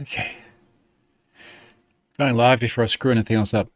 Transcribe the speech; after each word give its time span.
Okay. 0.00 0.32
Going 2.18 2.34
live 2.34 2.60
before 2.60 2.82
I 2.82 2.88
screw 2.88 3.12
anything 3.12 3.36
else 3.36 3.54
up. 3.54 3.68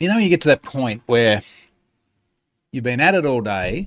You 0.00 0.08
know, 0.08 0.18
you 0.18 0.28
get 0.28 0.40
to 0.42 0.48
that 0.48 0.62
point 0.62 1.02
where 1.06 1.42
you've 2.72 2.84
been 2.84 3.00
at 3.00 3.14
it 3.14 3.24
all 3.24 3.40
day. 3.40 3.86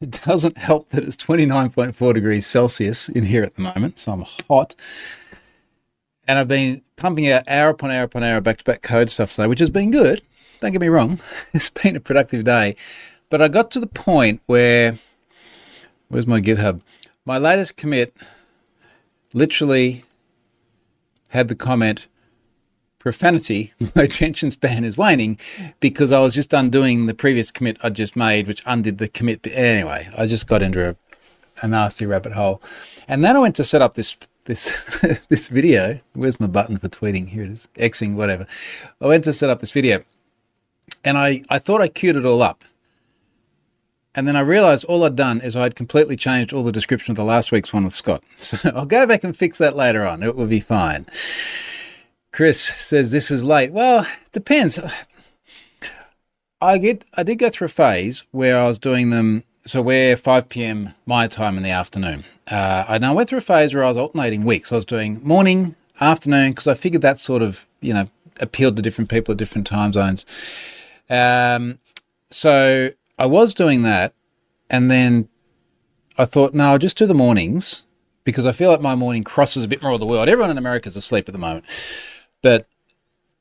It 0.00 0.22
doesn't 0.24 0.58
help 0.58 0.90
that 0.90 1.04
it's 1.04 1.16
29.4 1.16 2.12
degrees 2.12 2.46
Celsius 2.46 3.08
in 3.08 3.24
here 3.24 3.44
at 3.44 3.54
the 3.54 3.62
moment, 3.62 3.98
so 3.98 4.12
I'm 4.12 4.24
hot. 4.48 4.74
And 6.26 6.38
I've 6.38 6.48
been 6.48 6.82
pumping 6.96 7.30
out 7.30 7.44
hour 7.48 7.70
upon 7.70 7.92
hour 7.92 8.02
upon 8.02 8.24
hour 8.24 8.40
back 8.40 8.58
to 8.58 8.64
back 8.64 8.82
code 8.82 9.08
stuff 9.08 9.30
today, 9.30 9.46
which 9.46 9.60
has 9.60 9.70
been 9.70 9.92
good. 9.92 10.22
Don't 10.60 10.72
get 10.72 10.80
me 10.80 10.88
wrong, 10.88 11.20
it's 11.52 11.70
been 11.70 11.94
a 11.94 12.00
productive 12.00 12.42
day. 12.42 12.74
But 13.30 13.40
I 13.40 13.48
got 13.48 13.70
to 13.72 13.80
the 13.80 13.86
point 13.86 14.40
where, 14.46 14.98
where's 16.08 16.26
my 16.26 16.40
GitHub? 16.40 16.80
My 17.24 17.38
latest 17.38 17.76
commit 17.76 18.14
literally 19.32 20.04
had 21.36 21.48
the 21.48 21.54
comment, 21.54 22.08
profanity, 22.98 23.72
my 23.94 24.02
attention 24.02 24.50
span 24.50 24.84
is 24.84 24.96
waning 24.96 25.38
because 25.78 26.10
I 26.10 26.20
was 26.20 26.34
just 26.34 26.52
undoing 26.52 27.06
the 27.06 27.14
previous 27.14 27.50
commit 27.50 27.76
I 27.82 27.90
just 27.90 28.16
made, 28.16 28.48
which 28.48 28.62
undid 28.66 28.98
the 28.98 29.08
commit. 29.08 29.46
Anyway, 29.46 30.08
I 30.16 30.26
just 30.26 30.46
got 30.46 30.62
into 30.62 30.90
a, 30.90 30.96
a 31.62 31.68
nasty 31.68 32.06
rabbit 32.06 32.32
hole. 32.32 32.62
And 33.06 33.24
then 33.24 33.36
I 33.36 33.38
went 33.38 33.54
to 33.56 33.64
set 33.64 33.82
up 33.82 33.94
this 33.94 34.16
this 34.46 34.72
this 35.28 35.48
video. 35.48 36.00
Where's 36.14 36.40
my 36.40 36.46
button 36.46 36.78
for 36.78 36.88
tweeting? 36.88 37.28
Here 37.28 37.44
it 37.44 37.50
is. 37.50 37.68
Xing, 37.76 38.14
whatever. 38.14 38.46
I 39.00 39.06
went 39.06 39.24
to 39.24 39.32
set 39.32 39.50
up 39.50 39.60
this 39.60 39.70
video 39.72 40.02
and 41.04 41.18
I, 41.18 41.42
I 41.48 41.58
thought 41.58 41.80
I 41.80 41.88
queued 41.88 42.16
it 42.16 42.26
all 42.26 42.42
up. 42.42 42.64
And 44.16 44.26
then 44.26 44.34
I 44.34 44.40
realized 44.40 44.84
all 44.86 45.04
I'd 45.04 45.14
done 45.14 45.42
is 45.42 45.56
I'd 45.56 45.76
completely 45.76 46.16
changed 46.16 46.52
all 46.52 46.64
the 46.64 46.72
description 46.72 47.12
of 47.12 47.16
the 47.16 47.24
last 47.24 47.52
week's 47.52 47.72
one 47.72 47.84
with 47.84 47.94
Scott. 47.94 48.24
So 48.38 48.72
I'll 48.74 48.86
go 48.86 49.06
back 49.06 49.22
and 49.22 49.36
fix 49.36 49.58
that 49.58 49.76
later 49.76 50.06
on. 50.06 50.22
It 50.22 50.34
will 50.34 50.46
be 50.46 50.60
fine. 50.60 51.06
Chris 52.32 52.60
says 52.60 53.12
this 53.12 53.30
is 53.30 53.44
late. 53.44 53.72
Well, 53.72 54.02
it 54.02 54.32
depends. 54.32 54.78
I 56.60 56.78
get 56.78 57.04
I 57.14 57.22
did 57.22 57.36
go 57.36 57.50
through 57.50 57.66
a 57.66 57.68
phase 57.68 58.24
where 58.30 58.58
I 58.58 58.66
was 58.66 58.78
doing 58.78 59.10
them 59.10 59.44
so 59.66 59.82
we're 59.82 60.16
5 60.16 60.48
p.m. 60.48 60.94
my 61.06 61.26
time 61.26 61.56
in 61.56 61.64
the 61.64 61.70
afternoon. 61.70 62.24
Uh, 62.48 62.84
I 62.86 62.98
now 62.98 63.14
went 63.14 63.28
through 63.28 63.38
a 63.38 63.42
phase 63.42 63.74
where 63.74 63.82
I 63.82 63.88
was 63.88 63.96
alternating 63.96 64.44
weeks. 64.44 64.70
I 64.70 64.76
was 64.76 64.84
doing 64.84 65.20
morning, 65.24 65.74
afternoon, 66.00 66.52
because 66.52 66.68
I 66.68 66.74
figured 66.74 67.02
that 67.02 67.18
sort 67.18 67.42
of, 67.42 67.66
you 67.80 67.92
know, 67.92 68.08
appealed 68.38 68.76
to 68.76 68.82
different 68.82 69.10
people 69.10 69.32
at 69.32 69.38
different 69.38 69.66
time 69.66 69.92
zones. 69.92 70.24
Um, 71.10 71.80
so 72.30 72.90
I 73.18 73.26
was 73.26 73.54
doing 73.54 73.82
that, 73.82 74.14
and 74.68 74.90
then 74.90 75.28
I 76.18 76.24
thought, 76.24 76.54
no, 76.54 76.72
I'll 76.72 76.78
just 76.78 76.98
do 76.98 77.06
the 77.06 77.14
mornings 77.14 77.82
because 78.24 78.46
I 78.46 78.52
feel 78.52 78.70
like 78.70 78.80
my 78.80 78.94
morning 78.94 79.24
crosses 79.24 79.64
a 79.64 79.68
bit 79.68 79.82
more 79.82 79.92
of 79.92 80.00
the 80.00 80.06
world. 80.06 80.28
Everyone 80.28 80.50
in 80.50 80.58
America 80.58 80.88
is 80.88 80.96
asleep 80.96 81.28
at 81.28 81.32
the 81.32 81.38
moment, 81.38 81.64
but 82.42 82.66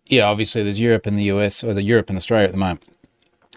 yeah, 0.05 0.25
obviously 0.25 0.63
there's 0.63 0.79
Europe 0.79 1.05
and 1.05 1.17
the 1.17 1.23
US 1.23 1.63
or 1.63 1.73
the 1.73 1.81
Europe 1.81 2.09
and 2.09 2.17
Australia 2.17 2.45
at 2.45 2.51
the 2.51 2.57
moment. 2.57 2.83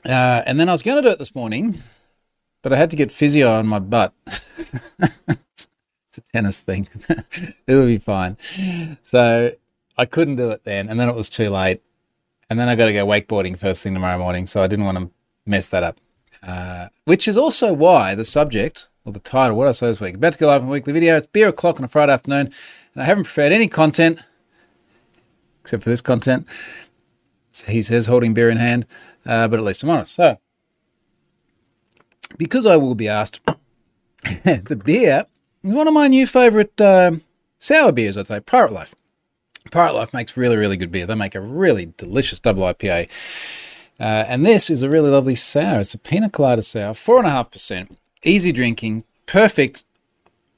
Uh, 0.04 0.42
and 0.46 0.58
then 0.58 0.68
I 0.68 0.72
was 0.72 0.82
going 0.82 0.96
to 0.96 1.02
do 1.02 1.12
it 1.12 1.18
this 1.18 1.34
morning, 1.34 1.82
but 2.62 2.72
I 2.72 2.76
had 2.76 2.90
to 2.90 2.96
get 2.96 3.12
physio 3.12 3.52
on 3.52 3.66
my 3.66 3.78
butt. 3.78 4.14
it's 4.26 5.68
a 6.16 6.20
tennis 6.32 6.60
thing. 6.60 6.88
It'll 7.66 7.86
be 7.86 7.98
fine. 7.98 8.36
So 9.02 9.52
I 9.96 10.04
couldn't 10.06 10.36
do 10.36 10.50
it 10.50 10.64
then, 10.64 10.88
and 10.88 10.98
then 10.98 11.08
it 11.08 11.14
was 11.14 11.28
too 11.28 11.50
late. 11.50 11.82
And 12.48 12.58
then 12.58 12.68
I 12.68 12.76
got 12.76 12.86
to 12.86 12.92
go 12.92 13.06
wakeboarding 13.06 13.58
first 13.58 13.82
thing 13.82 13.92
tomorrow 13.92 14.18
morning, 14.18 14.46
so 14.46 14.62
I 14.62 14.68
didn't 14.68 14.86
want 14.86 14.98
to 14.98 15.10
mess 15.44 15.68
that 15.68 15.82
up. 15.82 16.00
Uh, 16.42 16.88
which 17.04 17.26
is 17.26 17.36
also 17.36 17.72
why 17.72 18.14
the 18.14 18.24
subject 18.24 18.88
or 19.04 19.12
the 19.12 19.18
title, 19.18 19.56
what 19.56 19.66
I 19.66 19.72
say 19.72 19.88
this 19.88 20.00
week, 20.00 20.14
about 20.14 20.34
to 20.34 20.38
go 20.38 20.46
live 20.46 20.62
on 20.62 20.68
a 20.68 20.70
weekly 20.70 20.92
video. 20.92 21.16
It's 21.16 21.26
beer 21.26 21.48
o'clock 21.48 21.78
on 21.78 21.84
a 21.84 21.88
Friday 21.88 22.12
afternoon, 22.12 22.52
and 22.94 23.02
I 23.02 23.06
haven't 23.06 23.24
prepared 23.24 23.52
any 23.52 23.68
content 23.68 24.20
except 25.68 25.82
for 25.82 25.90
this 25.90 26.00
content. 26.00 26.46
So 27.52 27.70
he 27.70 27.82
says 27.82 28.06
holding 28.06 28.34
beer 28.34 28.48
in 28.48 28.56
hand, 28.56 28.86
uh, 29.26 29.48
but 29.48 29.58
at 29.58 29.64
least 29.64 29.82
I'm 29.82 29.90
honest. 29.90 30.14
So, 30.14 30.38
because 32.36 32.64
I 32.64 32.76
will 32.76 32.94
be 32.94 33.08
asked, 33.08 33.40
the 34.44 34.80
beer 34.82 35.26
is 35.62 35.74
one 35.74 35.88
of 35.88 35.94
my 35.94 36.08
new 36.08 36.26
favourite 36.26 36.80
uh, 36.80 37.12
sour 37.58 37.92
beers, 37.92 38.16
I'd 38.16 38.28
say, 38.28 38.40
Pirate 38.40 38.72
Life. 38.72 38.94
Pirate 39.70 39.94
Life 39.94 40.14
makes 40.14 40.36
really, 40.36 40.56
really 40.56 40.76
good 40.76 40.90
beer. 40.90 41.04
They 41.04 41.14
make 41.14 41.34
a 41.34 41.40
really 41.40 41.92
delicious 41.96 42.38
double 42.38 42.62
IPA. 42.62 43.10
Uh, 44.00 44.24
and 44.28 44.46
this 44.46 44.70
is 44.70 44.82
a 44.82 44.88
really 44.88 45.10
lovely 45.10 45.34
sour. 45.34 45.80
It's 45.80 45.94
a 45.94 45.98
pina 45.98 46.30
colada 46.30 46.62
sour, 46.62 46.92
4.5%, 46.92 47.96
easy 48.22 48.52
drinking, 48.52 49.04
perfect 49.26 49.84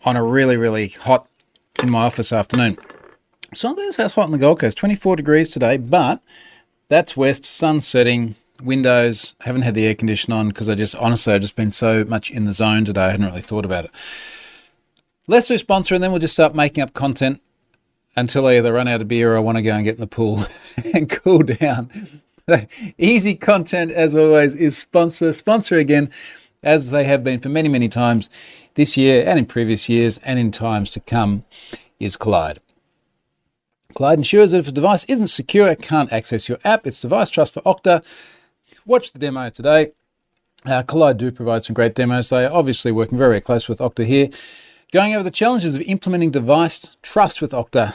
on 0.05 0.17
a 0.17 0.23
really, 0.23 0.57
really 0.57 0.89
hot 0.89 1.27
in 1.83 1.91
my 1.91 2.05
office 2.05 2.33
afternoon. 2.33 2.79
So 3.55 3.71
I 3.71 3.75
think 3.75 3.89
it's 3.89 4.15
hot 4.15 4.25
on 4.25 4.31
the 4.31 4.39
Gold 4.39 4.61
Coast, 4.61 4.77
24 4.77 5.17
degrees 5.17 5.49
today, 5.49 5.77
but 5.77 6.23
that's 6.89 7.17
west, 7.17 7.45
sun 7.45 7.81
setting, 7.81 8.37
windows. 8.63 9.35
Haven't 9.41 9.63
had 9.63 9.75
the 9.75 9.87
air 9.87 9.95
conditioner 9.95 10.37
on 10.37 10.49
because 10.49 10.69
I 10.69 10.75
just, 10.75 10.95
honestly, 10.97 11.33
I've 11.33 11.41
just 11.41 11.57
been 11.57 11.71
so 11.71 12.05
much 12.05 12.31
in 12.31 12.45
the 12.45 12.53
zone 12.53 12.85
today. 12.85 13.07
I 13.07 13.11
hadn't 13.11 13.27
really 13.27 13.41
thought 13.41 13.65
about 13.65 13.87
it. 13.87 13.91
Let's 15.27 15.49
do 15.49 15.57
sponsor 15.59 15.95
and 15.95 16.05
then 16.05 16.11
we'll 16.11 16.21
just 16.21 16.35
start 16.35 16.55
making 16.55 16.83
up 16.83 16.93
content 16.93 17.41
until 18.17 18.47
I 18.47 18.57
either 18.57 18.73
run 18.73 18.89
out 18.89 19.01
of 19.01 19.09
beer 19.09 19.33
or 19.33 19.37
I 19.37 19.41
want 19.41 19.57
to 19.57 19.63
go 19.63 19.73
and 19.73 19.85
get 19.85 19.95
in 19.95 20.01
the 20.01 20.07
pool 20.07 20.41
and 20.93 21.09
cool 21.09 21.43
down. 21.43 22.23
Easy 22.99 23.35
content, 23.35 23.93
as 23.93 24.15
always, 24.15 24.55
is 24.55 24.77
sponsor. 24.77 25.33
Sponsor 25.33 25.79
again, 25.79 26.11
as 26.63 26.91
they 26.91 27.05
have 27.05 27.25
been 27.25 27.41
for 27.41 27.49
many, 27.49 27.69
many 27.69 27.89
times 27.89 28.29
this 28.75 28.97
year 28.97 29.25
and 29.27 29.39
in 29.39 29.47
previous 29.47 29.89
years 29.89 30.19
and 30.19 30.39
in 30.39 30.51
times 30.51 30.91
to 30.91 31.01
come, 31.01 31.45
is 31.99 32.17
Kolide. 32.17 32.59
Kolide 33.95 34.19
ensures 34.19 34.53
that 34.53 34.59
if 34.59 34.69
a 34.69 34.73
device 34.73 35.05
isn't 35.05 35.29
secure, 35.29 35.69
it 35.69 35.83
can't 35.83 36.13
access 36.13 36.49
your 36.49 36.59
app. 36.65 36.87
It's 36.87 37.01
Device 37.01 37.31
Trust 37.31 37.55
for 37.55 37.61
Okta. 37.63 38.05
Watch 38.87 39.13
the 39.13 39.19
demo 39.19 39.51
today. 39.51 39.93
Uh, 40.65 40.83
Kolide 40.83 41.17
do 41.17 41.33
provide 41.33 41.65
some 41.65 41.75
great 41.75 41.95
demos. 41.95 42.29
They 42.29 42.45
are 42.45 42.53
obviously 42.53 42.93
working 42.93 43.19
very, 43.19 43.31
very 43.31 43.41
close 43.41 43.69
with 43.69 43.79
Okta 43.79 44.07
here. 44.07 44.29
Going 44.93 45.15
over 45.15 45.23
the 45.23 45.31
challenges 45.31 45.77
of 45.77 45.83
implementing 45.83 46.31
device 46.31 46.97
trust 47.03 47.41
with 47.41 47.53
Okta, 47.53 47.95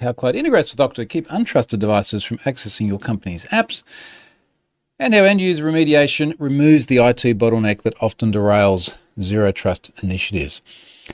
how 0.00 0.12
Kolide 0.12 0.36
integrates 0.36 0.70
with 0.70 0.80
Okta 0.80 0.94
to 0.96 1.06
keep 1.06 1.26
untrusted 1.28 1.78
devices 1.78 2.24
from 2.24 2.38
accessing 2.38 2.86
your 2.86 2.98
company's 2.98 3.44
apps, 3.46 3.82
and 4.98 5.14
how 5.14 5.24
end 5.24 5.40
user 5.40 5.64
remediation 5.64 6.34
removes 6.38 6.86
the 6.86 6.98
IT 6.98 7.38
bottleneck 7.38 7.82
that 7.82 7.94
often 8.00 8.32
derails 8.32 8.94
zero 9.20 9.52
trust 9.52 9.90
initiatives. 10.02 10.62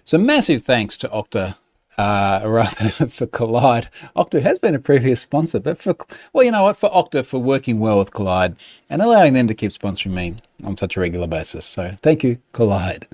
So, 0.04 0.18
massive 0.18 0.62
thanks 0.62 0.96
to 0.98 1.08
Okta. 1.08 1.56
Uh, 1.98 2.40
rather 2.46 2.88
for 2.88 3.26
Kolide, 3.26 3.88
Okta 4.16 4.40
has 4.40 4.58
been 4.58 4.74
a 4.74 4.78
previous 4.78 5.20
sponsor, 5.20 5.60
but 5.60 5.76
for 5.76 5.94
well, 6.32 6.44
you 6.44 6.50
know 6.50 6.62
what, 6.62 6.76
for 6.76 6.88
Okta 6.90 7.26
for 7.26 7.38
working 7.38 7.78
well 7.78 7.98
with 7.98 8.12
Kolide 8.12 8.56
and 8.88 9.02
allowing 9.02 9.34
them 9.34 9.46
to 9.48 9.54
keep 9.54 9.72
sponsoring 9.72 10.12
me 10.12 10.36
on 10.64 10.76
such 10.78 10.96
a 10.96 11.00
regular 11.00 11.26
basis. 11.26 11.66
So, 11.66 11.98
thank 12.02 12.24
you, 12.24 12.38
Kolide. 12.54 13.06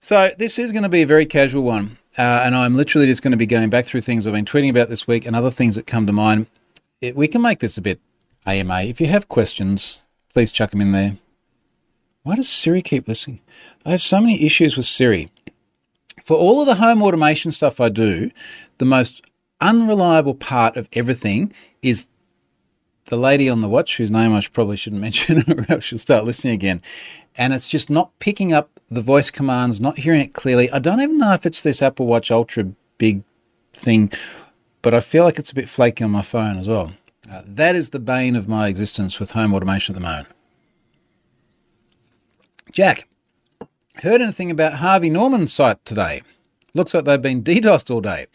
So 0.00 0.30
this 0.38 0.58
is 0.58 0.72
going 0.72 0.82
to 0.82 0.88
be 0.88 1.02
a 1.02 1.06
very 1.06 1.26
casual 1.26 1.62
one, 1.62 1.98
uh, 2.20 2.42
and 2.44 2.54
I'm 2.54 2.76
literally 2.76 3.06
just 3.06 3.22
going 3.22 3.30
to 3.30 3.38
be 3.38 3.46
going 3.46 3.70
back 3.70 3.86
through 3.86 4.02
things 4.02 4.26
I've 4.26 4.34
been 4.34 4.44
tweeting 4.44 4.68
about 4.68 4.90
this 4.90 5.06
week 5.06 5.24
and 5.24 5.34
other 5.34 5.50
things 5.50 5.74
that 5.76 5.86
come 5.86 6.06
to 6.06 6.12
mind. 6.12 6.48
It, 7.00 7.16
we 7.16 7.26
can 7.26 7.40
make 7.40 7.60
this 7.60 7.78
a 7.78 7.80
bit 7.80 7.98
AMA. 8.44 8.82
If 8.82 9.00
you 9.00 9.06
have 9.06 9.26
questions, 9.26 10.00
please 10.34 10.52
chuck 10.52 10.70
them 10.70 10.82
in 10.82 10.92
there. 10.92 11.16
Why 12.22 12.36
does 12.36 12.46
Siri 12.46 12.82
keep 12.82 13.08
listening? 13.08 13.40
I 13.86 13.92
have 13.92 14.02
so 14.02 14.20
many 14.20 14.44
issues 14.44 14.76
with 14.76 14.84
Siri. 14.84 15.30
For 16.22 16.36
all 16.36 16.60
of 16.60 16.66
the 16.66 16.74
home 16.74 17.02
automation 17.02 17.52
stuff 17.52 17.80
I 17.80 17.88
do, 17.88 18.30
the 18.76 18.84
most 18.84 19.22
unreliable 19.62 20.34
part 20.34 20.76
of 20.76 20.90
everything 20.92 21.54
is 21.80 22.06
the 23.06 23.16
lady 23.16 23.48
on 23.48 23.62
the 23.62 23.68
watch, 23.68 23.96
whose 23.96 24.10
name 24.10 24.34
I 24.34 24.42
probably 24.52 24.76
shouldn't 24.76 25.00
mention, 25.00 25.42
or 25.50 25.64
else 25.70 25.84
she'll 25.84 25.98
start 25.98 26.24
listening 26.24 26.52
again. 26.52 26.82
And 27.34 27.54
it's 27.54 27.66
just 27.68 27.88
not 27.88 28.10
picking 28.18 28.52
up 28.52 28.79
the 28.90 29.00
voice 29.00 29.30
commands, 29.30 29.80
not 29.80 29.98
hearing 29.98 30.20
it 30.20 30.34
clearly. 30.34 30.70
I 30.70 30.78
don't 30.78 31.00
even 31.00 31.18
know 31.18 31.32
if 31.32 31.46
it's 31.46 31.62
this 31.62 31.80
Apple 31.80 32.06
Watch 32.06 32.30
Ultra 32.30 32.72
big 32.98 33.22
thing, 33.74 34.12
but 34.82 34.94
I 34.94 35.00
feel 35.00 35.24
like 35.24 35.38
it's 35.38 35.52
a 35.52 35.54
bit 35.54 35.68
flaky 35.68 36.04
on 36.04 36.10
my 36.10 36.22
phone 36.22 36.58
as 36.58 36.68
well. 36.68 36.92
Uh, 37.30 37.42
that 37.46 37.76
is 37.76 37.90
the 37.90 38.00
bane 38.00 38.34
of 38.34 38.48
my 38.48 38.66
existence 38.66 39.20
with 39.20 39.30
home 39.30 39.54
automation 39.54 39.94
at 39.94 40.00
the 40.00 40.06
moment. 40.06 40.28
Jack, 42.72 43.08
heard 43.96 44.20
anything 44.20 44.50
about 44.50 44.74
Harvey 44.74 45.10
Norman's 45.10 45.52
site 45.52 45.84
today? 45.84 46.22
Looks 46.74 46.94
like 46.94 47.04
they've 47.04 47.22
been 47.22 47.42
DDoSed 47.42 47.90
all 47.90 48.00
day. 48.00 48.26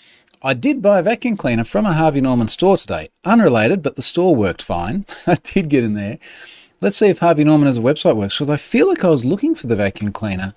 I 0.42 0.54
did 0.54 0.82
buy 0.82 1.00
a 1.00 1.04
vacuum 1.04 1.38
cleaner 1.38 1.64
from 1.64 1.86
a 1.86 1.94
Harvey 1.94 2.22
Norman 2.22 2.48
store 2.48 2.78
today. 2.78 3.10
Unrelated, 3.24 3.82
but 3.82 3.96
the 3.96 4.02
store 4.02 4.36
worked 4.36 4.62
fine. 4.62 5.06
I 5.28 5.36
did 5.36 5.70
get 5.70 5.84
in 5.84 5.96
there. 5.96 6.20
Let's 6.86 6.98
see 6.98 7.08
if 7.08 7.18
Harvey 7.18 7.44
Norman 7.44 7.68
as 7.68 7.80
a 7.80 7.82
website 7.82 8.16
works, 8.16 8.38
because 8.38 8.52
I 8.52 8.58
feel 8.58 8.88
like 8.88 9.04
I 9.04 9.10
was 9.10 9.26
looking 9.26 9.56
for 9.56 9.66
the 9.66 9.76
vacuum 9.76 10.12
cleaner 10.12 10.54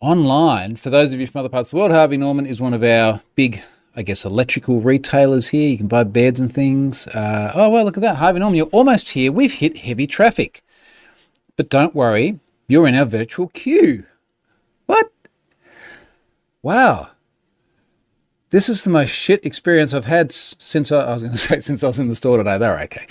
online. 0.00 0.76
For 0.76 0.88
those 0.88 1.12
of 1.12 1.20
you 1.20 1.26
from 1.26 1.40
other 1.40 1.50
parts 1.50 1.68
of 1.68 1.72
the 1.72 1.76
world, 1.76 1.92
Harvey 1.92 2.16
Norman 2.16 2.46
is 2.46 2.62
one 2.62 2.72
of 2.72 2.82
our 2.82 3.20
big, 3.34 3.62
I 3.94 4.00
guess, 4.00 4.24
electrical 4.24 4.80
retailers 4.80 5.48
here. 5.48 5.68
You 5.68 5.76
can 5.76 5.86
buy 5.86 6.04
beds 6.04 6.40
and 6.40 6.50
things. 6.50 7.06
Uh, 7.08 7.52
oh, 7.54 7.68
well, 7.68 7.84
look 7.84 7.98
at 7.98 8.00
that. 8.00 8.16
Harvey 8.16 8.38
Norman, 8.38 8.56
you're 8.56 8.68
almost 8.68 9.10
here. 9.10 9.30
We've 9.30 9.52
hit 9.52 9.76
heavy 9.76 10.06
traffic. 10.06 10.62
But 11.56 11.68
don't 11.68 11.94
worry, 11.94 12.40
you're 12.66 12.86
in 12.86 12.94
our 12.94 13.04
virtual 13.04 13.48
queue. 13.48 14.06
What? 14.86 15.12
Wow. 16.62 17.10
This 18.48 18.70
is 18.70 18.84
the 18.84 18.90
most 18.90 19.10
shit 19.10 19.44
experience 19.44 19.92
I've 19.92 20.06
had 20.06 20.32
since 20.32 20.90
I, 20.90 21.00
I 21.00 21.12
was 21.12 21.22
going 21.22 21.32
to 21.34 21.38
say 21.38 21.60
since 21.60 21.84
I 21.84 21.88
was 21.88 21.98
in 21.98 22.08
the 22.08 22.16
store 22.16 22.38
today. 22.38 22.56
They're 22.56 22.80
okay. 22.80 23.06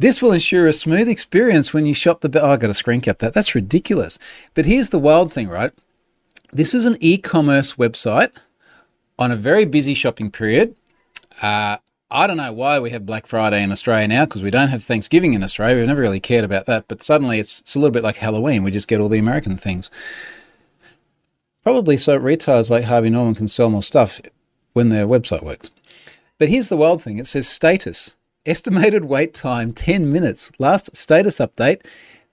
This 0.00 0.22
will 0.22 0.32
ensure 0.32 0.66
a 0.66 0.72
smooth 0.72 1.08
experience 1.08 1.74
when 1.74 1.84
you 1.84 1.94
shop 1.94 2.20
the. 2.20 2.40
Oh, 2.40 2.52
I 2.52 2.56
got 2.56 2.70
a 2.70 2.74
screen 2.74 3.00
cap 3.00 3.18
that. 3.18 3.34
That's 3.34 3.54
ridiculous. 3.54 4.18
But 4.54 4.66
here's 4.66 4.90
the 4.90 4.98
wild 4.98 5.32
thing, 5.32 5.48
right? 5.48 5.72
This 6.52 6.72
is 6.72 6.86
an 6.86 6.96
e-commerce 7.00 7.74
website 7.74 8.32
on 9.18 9.32
a 9.32 9.36
very 9.36 9.64
busy 9.64 9.94
shopping 9.94 10.30
period. 10.30 10.76
Uh, 11.42 11.78
I 12.10 12.26
don't 12.26 12.38
know 12.38 12.52
why 12.52 12.78
we 12.78 12.90
have 12.90 13.04
Black 13.04 13.26
Friday 13.26 13.62
in 13.62 13.70
Australia 13.70 14.08
now 14.08 14.24
because 14.24 14.42
we 14.42 14.50
don't 14.50 14.68
have 14.68 14.82
Thanksgiving 14.82 15.34
in 15.34 15.42
Australia. 15.42 15.78
We've 15.78 15.88
never 15.88 16.00
really 16.00 16.20
cared 16.20 16.44
about 16.44 16.64
that, 16.66 16.86
but 16.88 17.02
suddenly 17.02 17.38
it's, 17.38 17.60
it's 17.60 17.74
a 17.74 17.78
little 17.78 17.92
bit 17.92 18.02
like 18.02 18.16
Halloween. 18.16 18.62
We 18.62 18.70
just 18.70 18.88
get 18.88 19.00
all 19.00 19.10
the 19.10 19.18
American 19.18 19.58
things. 19.58 19.90
Probably 21.62 21.98
so 21.98 22.16
retailers 22.16 22.70
like 22.70 22.84
Harvey 22.84 23.10
Norman 23.10 23.34
can 23.34 23.48
sell 23.48 23.68
more 23.68 23.82
stuff 23.82 24.22
when 24.72 24.88
their 24.88 25.06
website 25.06 25.42
works. 25.42 25.70
But 26.38 26.48
here's 26.48 26.68
the 26.68 26.78
wild 26.78 27.02
thing 27.02 27.18
it 27.18 27.26
says 27.26 27.46
status. 27.46 28.16
Estimated 28.46 29.04
wait 29.04 29.34
time 29.34 29.72
10 29.72 30.10
minutes. 30.10 30.50
Last 30.58 30.96
status 30.96 31.38
update 31.38 31.84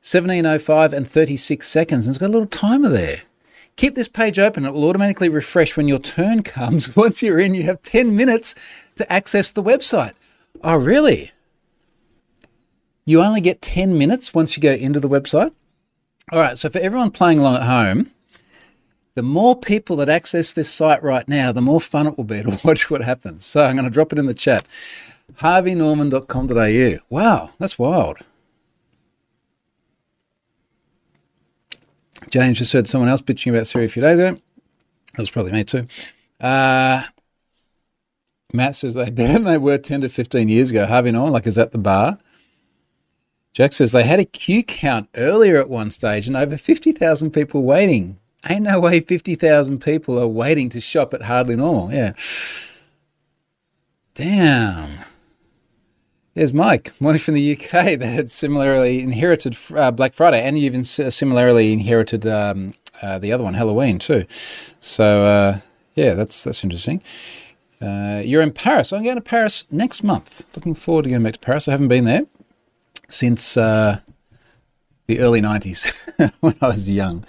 1705 0.02 0.94
and 0.94 1.08
36 1.10 1.68
seconds. 1.68 2.06
And 2.06 2.14
it's 2.16 2.20
got 2.20 2.28
a 2.28 2.34
little 2.36 2.48
timer 2.48 2.90
there. 2.90 3.24
Keep 3.76 3.96
this 3.96 4.08
page 4.08 4.40
open. 4.40 4.66
It 4.66 4.74
will 4.74 4.88
automatically 4.88 5.30
refresh 5.30 5.76
when 5.76 5.88
your 5.88 5.98
turn 5.98 6.44
comes. 6.44 6.96
Once 6.96 7.22
you're 7.22 7.40
in, 7.40 7.56
you 7.56 7.64
have 7.64 7.82
10 7.84 8.16
minutes 8.16 8.56
to 8.98 9.12
access 9.12 9.52
the 9.52 9.64
website. 9.64 10.14
Oh, 10.64 10.78
really? 10.78 11.32
You 13.04 13.22
only 13.22 13.42
get 13.42 13.62
10 13.62 13.98
minutes 13.98 14.34
once 14.34 14.56
you 14.56 14.64
go 14.64 14.72
into 14.72 15.00
the 15.00 15.10
website? 15.10 15.52
All 16.32 16.40
right, 16.40 16.58
so 16.58 16.70
for 16.70 16.80
everyone 16.80 17.12
playing 17.12 17.38
along 17.38 17.58
at 17.58 17.64
home, 17.64 18.12
the 19.14 19.22
more 19.22 19.56
people 19.56 19.96
that 19.98 20.10
access 20.10 20.54
this 20.54 20.74
site 20.74 21.04
right 21.04 21.28
now, 21.28 21.52
the 21.52 21.62
more 21.62 21.80
fun 21.80 22.08
it 22.08 22.18
will 22.18 22.24
be 22.24 22.42
to 22.42 22.60
watch 22.64 22.90
what 22.90 23.02
happens. 23.02 23.46
So 23.46 23.66
I'm 23.66 23.76
going 23.76 23.86
to 23.86 23.92
drop 23.92 24.12
it 24.12 24.20
in 24.20 24.26
the 24.26 24.34
chat. 24.34 24.66
harveynorman.com.au. 25.34 27.00
Wow, 27.10 27.50
that's 27.60 27.78
wild. 27.80 28.18
James 32.30 32.58
just 32.58 32.74
heard 32.74 32.88
someone 32.88 33.10
else 33.10 33.22
bitching 33.22 33.54
about 33.54 33.68
Siri 33.68 33.86
a 33.86 33.90
few 33.90 34.02
days 34.02 34.20
ago. 34.20 34.40
That 35.14 35.20
was 35.20 35.30
probably 35.30 35.52
me 35.52 35.64
too. 35.64 35.88
Uh, 36.40 37.04
Matt 38.54 38.76
says 38.76 38.96
they 38.96 39.10
better 39.10 39.40
they 39.44 39.58
were 39.58 39.78
10 39.78 40.02
to 40.02 40.10
15 40.10 40.50
years 40.50 40.72
ago. 40.72 40.86
Harvey 40.86 41.12
Norman, 41.12 41.34
like, 41.34 41.48
is 41.48 41.56
that 41.56 41.72
the 41.72 41.78
bar? 41.78 42.18
Jack 43.54 43.72
says 43.72 43.94
they 43.94 44.04
had 44.04 44.20
a 44.20 44.26
queue 44.26 44.64
count 44.64 45.08
earlier 45.16 45.58
at 45.58 45.70
one 45.70 45.90
stage 45.90 46.28
and 46.28 46.36
over 46.36 46.58
50,000 46.58 47.32
people 47.32 47.64
waiting. 47.64 48.20
Ain't 48.48 48.64
no 48.64 48.82
way 48.82 49.00
50,000 49.00 49.80
people 49.80 50.20
are 50.20 50.28
waiting 50.28 50.70
to 50.70 50.82
shop 50.82 51.14
at 51.14 51.24
Hardly 51.24 51.56
Normal. 51.56 51.94
Yeah. 51.94 52.14
Damn. 54.14 54.95
Here's 56.36 56.52
Mike, 56.52 56.92
morning 57.00 57.22
from 57.22 57.36
the 57.36 57.54
UK 57.54 57.70
that 57.72 58.02
had 58.02 58.30
similarly 58.30 59.00
inherited 59.00 59.56
uh, 59.74 59.90
Black 59.92 60.12
Friday 60.12 60.44
and 60.44 60.58
even 60.58 60.84
similarly 60.84 61.72
inherited 61.72 62.28
um, 62.28 62.74
uh, 63.02 63.18
the 63.20 63.32
other 63.32 63.46
one, 63.46 63.54
Halloween, 63.54 64.00
too. 64.00 64.26
So, 64.82 65.24
uh, 65.24 65.60
yeah, 65.94 66.14
that's 66.14 66.44
that's 66.44 66.62
interesting. 66.62 67.02
Uh, 67.82 68.22
you're 68.26 68.42
in 68.42 68.52
Paris. 68.52 68.92
I'm 68.92 69.04
going 69.04 69.16
to 69.16 69.22
Paris 69.22 69.64
next 69.72 70.04
month. 70.04 70.46
Looking 70.58 70.76
forward 70.76 71.04
to 71.04 71.10
going 71.10 71.24
back 71.24 71.34
to 71.34 71.40
Paris. 71.40 71.70
I 71.70 71.72
haven't 71.72 71.88
been 71.88 72.04
there 72.04 72.24
since 73.08 73.56
uh, 73.56 74.02
the 75.08 75.20
early 75.20 75.40
90s 75.40 76.34
when 76.42 76.56
I 76.62 76.68
was 76.68 76.90
young. 76.90 77.26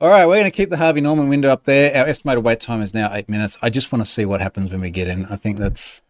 All 0.00 0.08
right, 0.08 0.24
we're 0.24 0.36
going 0.36 0.50
to 0.50 0.50
keep 0.50 0.70
the 0.70 0.78
Harvey 0.78 1.02
Norman 1.02 1.28
window 1.28 1.50
up 1.50 1.64
there. 1.64 1.94
Our 1.94 2.08
estimated 2.08 2.42
wait 2.42 2.60
time 2.60 2.80
is 2.80 2.94
now 2.94 3.12
eight 3.12 3.28
minutes. 3.28 3.58
I 3.60 3.68
just 3.68 3.92
want 3.92 4.02
to 4.02 4.10
see 4.10 4.24
what 4.24 4.40
happens 4.40 4.70
when 4.72 4.80
we 4.80 4.88
get 4.88 5.08
in. 5.08 5.26
I 5.26 5.36
think 5.36 5.58
that's 5.58 6.00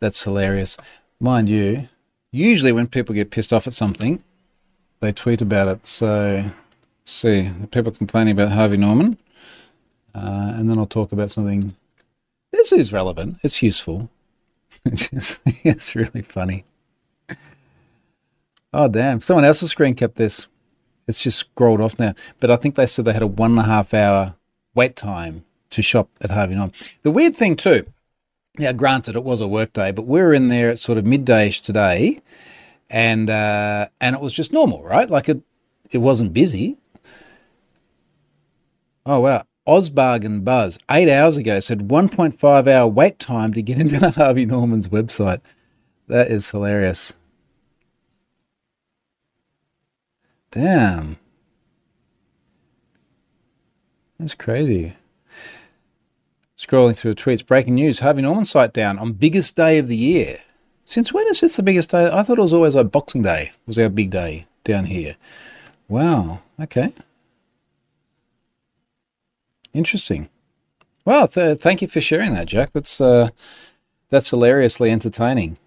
that's 0.00 0.24
hilarious. 0.24 0.76
Mind 1.20 1.48
you, 1.48 1.86
usually 2.32 2.72
when 2.72 2.86
people 2.86 3.14
get 3.14 3.30
pissed 3.30 3.52
off 3.52 3.66
at 3.66 3.72
something, 3.72 4.22
they 5.00 5.12
tweet 5.12 5.42
about 5.42 5.68
it. 5.68 5.86
So, 5.86 6.50
see, 7.04 7.50
people 7.70 7.92
complaining 7.92 8.32
about 8.32 8.52
Harvey 8.52 8.76
Norman, 8.76 9.18
uh, 10.14 10.52
and 10.54 10.68
then 10.68 10.78
I'll 10.78 10.86
talk 10.86 11.12
about 11.12 11.30
something 11.30 11.74
this 12.54 12.70
is 12.70 12.92
relevant. 12.92 13.38
It's 13.42 13.62
useful. 13.62 14.10
It's, 14.86 15.08
just, 15.08 15.40
it's 15.64 15.94
really 15.94 16.20
funny. 16.20 16.66
Oh, 18.70 18.86
damn. 18.86 19.22
Someone 19.22 19.46
else's 19.46 19.70
screen 19.70 19.94
kept 19.94 20.16
this. 20.16 20.46
It's 21.08 21.22
just 21.22 21.38
scrolled 21.38 21.80
off 21.80 21.98
now. 21.98 22.12
But 22.38 22.50
I 22.50 22.56
think 22.56 22.74
they 22.74 22.84
said 22.84 23.06
they 23.06 23.14
had 23.14 23.22
a 23.22 23.26
one 23.26 23.52
and 23.52 23.60
a 23.60 23.62
half 23.62 23.94
hour 23.94 24.34
wait 24.74 24.94
time 24.94 25.46
to 25.70 25.80
shop 25.80 26.10
at 26.20 26.30
Harvey 26.30 26.54
Norman. 26.54 26.74
The 27.02 27.10
weird 27.10 27.34
thing, 27.34 27.56
too, 27.56 27.86
now, 28.56 28.72
granted, 28.72 29.16
it 29.16 29.24
was 29.24 29.40
a 29.40 29.48
work 29.48 29.72
day, 29.72 29.90
but 29.90 30.06
we 30.06 30.20
were 30.20 30.32
in 30.32 30.48
there 30.48 30.70
at 30.70 30.78
sort 30.78 30.96
of 30.96 31.04
middayish 31.04 31.60
today, 31.60 32.20
and 32.88 33.28
uh, 33.28 33.88
and 34.00 34.14
it 34.14 34.22
was 34.22 34.32
just 34.32 34.52
normal, 34.52 34.82
right? 34.82 35.10
Like 35.10 35.28
it, 35.28 35.42
it 35.90 35.98
wasn't 35.98 36.32
busy. 36.32 36.76
Oh 39.04 39.20
wow! 39.20 39.44
Ozbargain 39.66 40.44
Buzz, 40.44 40.78
eight 40.90 41.08
hours 41.10 41.36
ago, 41.36 41.58
said 41.58 41.88
1.5 41.88 42.68
hour 42.68 42.86
wait 42.86 43.18
time 43.18 43.52
to 43.54 43.62
get 43.62 43.78
into 43.80 44.10
Harvey 44.10 44.46
Norman's 44.46 44.88
website. 44.88 45.40
That 46.06 46.30
is 46.30 46.50
hilarious. 46.50 47.14
Damn. 50.50 51.18
That's 54.18 54.34
crazy. 54.34 54.94
Scrolling 56.64 56.96
through 56.96 57.14
tweets, 57.14 57.44
breaking 57.44 57.74
news 57.74 57.98
Harvey 57.98 58.22
Norman 58.22 58.46
site 58.46 58.72
down 58.72 58.98
on 58.98 59.12
biggest 59.12 59.54
day 59.54 59.76
of 59.76 59.86
the 59.86 59.96
year. 59.96 60.38
Since 60.82 61.12
when 61.12 61.26
is 61.26 61.40
this 61.40 61.56
the 61.56 61.62
biggest 61.62 61.90
day? 61.90 62.06
I 62.10 62.22
thought 62.22 62.38
it 62.38 62.42
was 62.42 62.54
always 62.54 62.74
like 62.74 62.90
Boxing 62.90 63.20
Day 63.20 63.52
was 63.66 63.78
our 63.78 63.90
big 63.90 64.08
day 64.10 64.46
down 64.64 64.86
here. 64.86 65.16
Wow. 65.88 66.40
Okay. 66.58 66.94
Interesting. 69.74 70.30
Well, 71.04 71.28
th- 71.28 71.60
thank 71.60 71.82
you 71.82 71.88
for 71.88 72.00
sharing 72.00 72.32
that, 72.32 72.46
Jack. 72.46 72.72
That's 72.72 72.98
uh, 72.98 73.28
that's 74.08 74.30
hilariously 74.30 74.90
entertaining. 74.90 75.58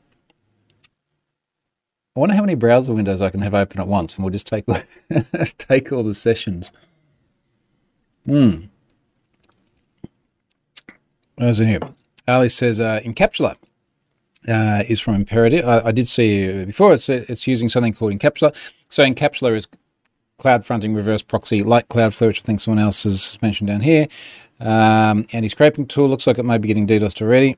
I 2.16 2.20
wonder 2.20 2.34
how 2.34 2.42
many 2.42 2.56
browser 2.56 2.94
windows 2.96 3.22
I 3.22 3.30
can 3.30 3.42
have 3.42 3.54
open 3.54 3.80
at 3.80 3.88
once, 3.88 4.16
and 4.16 4.24
we'll 4.24 4.32
just 4.32 4.48
take 4.48 4.66
take 5.60 5.92
all 5.92 6.02
the 6.02 6.16
sessions. 6.16 6.72
Hmm. 8.26 8.62
Where's 11.38 11.60
it 11.60 11.68
here? 11.68 11.80
Ali 12.28 12.50
says 12.50 12.82
uh, 12.82 13.00
Incapsula 13.04 13.56
uh, 14.48 14.84
is 14.88 15.00
from 15.00 15.24
Imperva. 15.24 15.64
I, 15.64 15.88
I, 15.88 15.92
did 15.92 16.08
see 16.08 16.66
before. 16.66 16.94
It's 16.94 17.10
it's 17.10 17.48
using 17.48 17.70
something 17.70 17.94
called 17.94 18.12
Incapsula. 18.12 18.56
So 18.90 19.04
Incapsula 19.04 19.56
is 19.56 19.68
cloud 20.40 20.66
fronting 20.66 20.94
reverse 20.94 21.22
proxy 21.22 21.64
like 21.64 21.88
Cloudflare, 21.90 22.28
which 22.28 22.42
I 22.42 22.44
think 22.44 22.60
someone 22.60 22.84
else 22.84 23.04
has 23.04 23.40
mentioned 23.42 23.68
down 23.68 23.82
here. 23.82 24.08
Um, 24.60 25.28
anti-scraping 25.32 25.88
tool 25.88 26.10
looks 26.10 26.26
like 26.28 26.38
it 26.38 26.44
might 26.46 26.60
be 26.60 26.68
getting 26.68 26.88
DDoSed 26.88 27.22
already. 27.22 27.58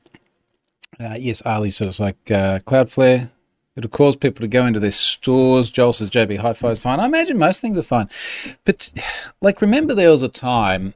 Uh, 1.00 1.16
yes, 1.18 1.42
Ali 1.46 1.70
said 1.70 1.88
it's 1.88 2.00
like 2.00 2.18
uh, 2.32 2.60
Cloudflare. 2.60 3.30
It'll 3.76 3.90
cause 3.90 4.18
people 4.18 4.42
to 4.42 4.48
go 4.48 4.66
into 4.66 4.80
their 4.80 4.92
stores. 4.92 5.70
Joel 5.70 5.94
says 5.94 6.10
JB 6.10 6.40
Hi-Fi 6.40 6.72
is 6.72 6.80
fine. 6.80 7.00
I 7.00 7.06
imagine 7.06 7.38
most 7.38 7.62
things 7.62 7.78
are 7.78 7.84
fine. 7.84 8.10
But, 8.66 8.92
like, 9.42 9.62
remember 9.62 9.94
there 9.94 10.12
was 10.12 10.24
a 10.24 10.28
time, 10.28 10.96